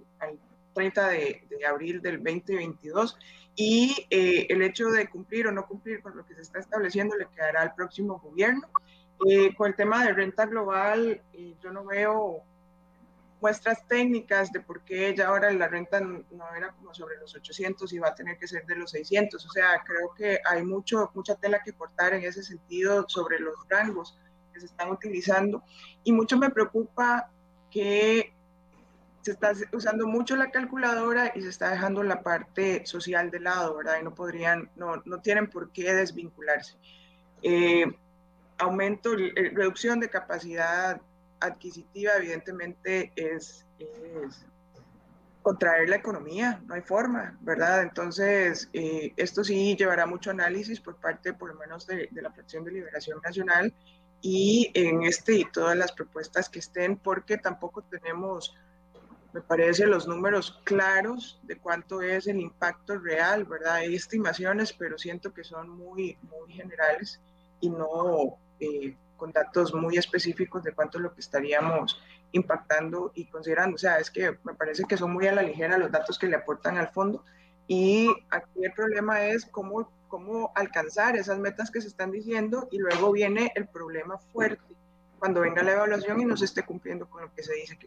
[0.75, 3.17] 30 de, de, abril del 2022
[3.55, 7.17] y eh, el hecho de cumplir o no cumplir con lo que se está estableciendo
[7.17, 8.69] le quedará al próximo gobierno.
[9.27, 12.43] Eh, con el tema de renta global, eh, yo no veo
[13.41, 17.91] muestras técnicas de por qué ya ahora la renta no era como sobre los 800
[17.93, 19.45] y va a tener que ser de los 600.
[19.45, 23.55] O sea, creo que hay mucho, mucha tela que cortar en ese sentido sobre los
[23.69, 24.19] rangos
[24.53, 25.63] que se están utilizando.
[26.05, 27.31] Y mucho me preocupa
[27.77, 28.33] que
[29.21, 33.77] se está usando mucho la calculadora y se está dejando la parte social de lado,
[33.77, 33.99] ¿verdad?
[34.01, 36.79] Y no podrían, no, no tienen por qué desvincularse.
[37.43, 37.85] Eh,
[38.57, 41.03] aumento, reducción de capacidad
[41.39, 43.67] adquisitiva, evidentemente, es,
[45.43, 47.83] contraer la economía, no hay forma, ¿verdad?
[47.83, 52.33] Entonces, eh, esto sí llevará mucho análisis por parte, por lo menos, de, de la
[52.33, 53.75] fracción de Liberación Nacional
[54.29, 58.57] y en este y todas las propuestas que estén, porque tampoco tenemos,
[59.33, 63.75] me parece, los números claros de cuánto es el impacto real, ¿verdad?
[63.75, 67.21] Hay estimaciones, pero siento que son muy, muy generales
[67.61, 71.97] y no eh, con datos muy específicos de cuánto es lo que estaríamos
[72.33, 73.77] impactando y considerando.
[73.77, 76.27] O sea, es que me parece que son muy a la ligera los datos que
[76.27, 77.23] le aportan al fondo
[77.69, 82.79] y aquí el problema es cómo cómo alcanzar esas metas que se están diciendo y
[82.79, 84.75] luego viene el problema fuerte
[85.19, 87.87] cuando venga la evaluación y no se esté cumpliendo con lo que se dice que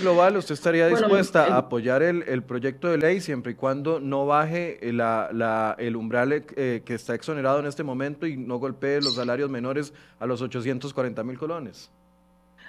[0.00, 4.26] Global, ¿usted estaría dispuesta a apoyar el, el, proyecto de ley siempre y cuando no
[4.26, 9.00] baje la, la, el umbral eh, que está exonerado en este momento y no golpee
[9.00, 11.90] los salarios menores a los 840 mil colones?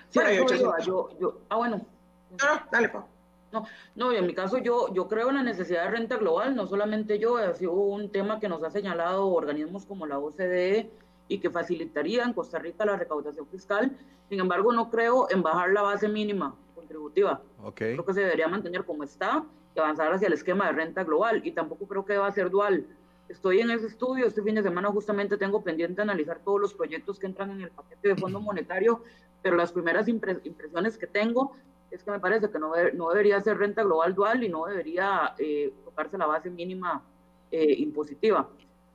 [0.10, 1.86] Sí, bueno, yo, yo, ah, bueno.
[2.32, 3.06] No, dale, pa.
[3.52, 6.68] No, no, en mi caso yo, yo creo en la necesidad de renta global, no
[6.68, 10.90] solamente yo, ha sido un tema que nos ha señalado organismos como la OCDE
[11.28, 13.98] y que facilitaría en Costa Rica la recaudación fiscal.
[14.30, 17.42] Sin embargo, no creo en bajar la base mínima contributiva.
[17.64, 17.94] Okay.
[17.94, 19.46] Creo que se debería mantener como está
[19.76, 21.42] y avanzar hacia el esquema de renta global.
[21.46, 22.86] Y tampoco creo que deba ser dual.
[23.30, 27.18] Estoy en ese estudio, este fin de semana justamente tengo pendiente analizar todos los proyectos
[27.18, 29.04] que entran en el paquete de Fondo Monetario,
[29.42, 31.56] pero las primeras impresiones que tengo
[31.92, 35.36] es que me parece que no, no debería ser renta global dual y no debería
[35.38, 37.04] eh, tocarse la base mínima
[37.52, 38.50] eh, impositiva.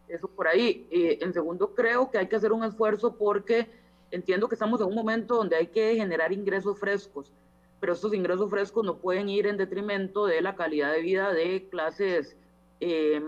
[0.08, 0.86] Eso por ahí.
[0.90, 3.68] Eh, en segundo, creo que hay que hacer un esfuerzo porque
[4.10, 7.32] entiendo que estamos en un momento donde hay que generar ingresos frescos,
[7.80, 11.68] pero estos ingresos frescos no pueden ir en detrimento de la calidad de vida de
[11.68, 12.36] clases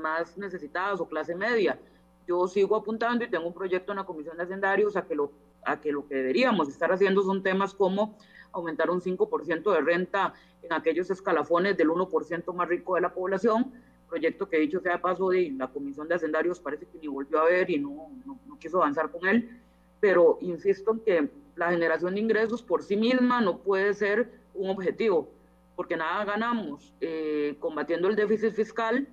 [0.02, 1.78] más necesitadas o clase media.
[2.26, 5.32] Yo sigo apuntando y tengo un proyecto en la Comisión de Hacendarios a que lo,
[5.64, 8.16] a que, lo que deberíamos estar haciendo son temas como
[8.52, 13.72] aumentar un 5% de renta en aquellos escalafones del 1% más rico de la población,
[14.08, 17.40] proyecto que dicho sea de paso de la Comisión de Hacendarios parece que ni volvió
[17.40, 19.60] a ver y no, no, quiso avanzar con él,
[20.00, 24.70] pero insisto en que la generación de ingresos por sí misma no puede ser un
[24.70, 25.28] objetivo,
[25.76, 29.06] porque nada ganamos eh, combatiendo el déficit fiscal,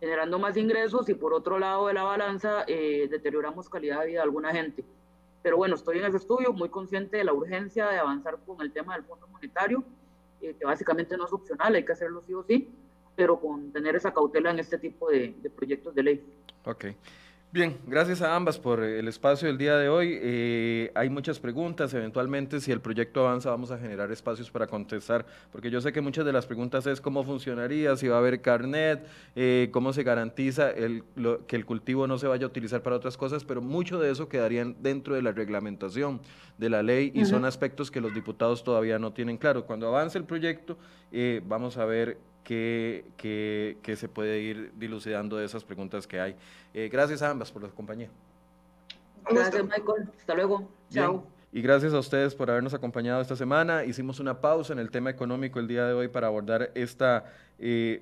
[0.00, 4.18] generando más ingresos y por otro lado de la balanza eh, deterioramos calidad de vida
[4.20, 4.84] de alguna gente.
[5.46, 8.72] Pero bueno, estoy en ese estudio, muy consciente de la urgencia de avanzar con el
[8.72, 9.84] tema del Fondo Monetario,
[10.40, 12.68] eh, que básicamente no es opcional, hay que hacerlo sí o sí,
[13.14, 16.24] pero con tener esa cautela en este tipo de, proyectos de ley.
[16.64, 16.86] Ok.
[17.52, 20.18] Bien, gracias a ambas por el espacio del día de hoy.
[20.20, 25.24] Eh, hay muchas preguntas, eventualmente si el proyecto avanza vamos a generar espacios para contestar,
[25.52, 28.42] porque yo sé que muchas de las preguntas es cómo funcionaría, si va a haber
[28.42, 31.04] carnet, eh, cómo se garantiza el,
[31.46, 34.28] que el cultivo no se vaya a utilizar para otras cosas, pero mucho de eso
[34.28, 36.20] quedaría dentro de la reglamentación
[36.58, 39.66] de la ley y son aspectos que los diputados todavía no tienen claro.
[39.66, 40.78] Cuando avance el proyecto
[41.12, 43.04] eh, vamos a ver que,
[43.96, 46.36] se puede ir dilucidando de esas preguntas que hay.
[46.72, 48.08] Eh, gracias a ambas por la compañía.
[49.28, 50.08] Gracias, Michael.
[50.18, 50.68] Hasta luego.
[50.90, 51.26] Chao.
[51.52, 53.84] Y gracias a ustedes por habernos acompañado esta semana.
[53.84, 57.22] Hicimos una pausa en el tema económico el día de hoy para abordar este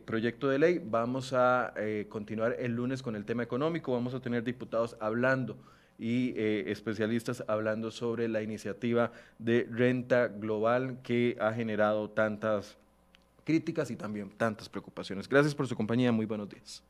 [0.04, 0.82] proyecto de ley.
[0.84, 3.92] Vamos a eh, continuar el lunes con el tema económico.
[3.92, 5.56] Vamos a tener diputados hablando
[5.98, 12.76] y especialistas hablando sobre la iniciativa de renta global que ha generado tantas
[13.44, 15.28] críticas y también tantas preocupaciones.
[15.28, 16.82] Gracias por su compañía, muy buenos días.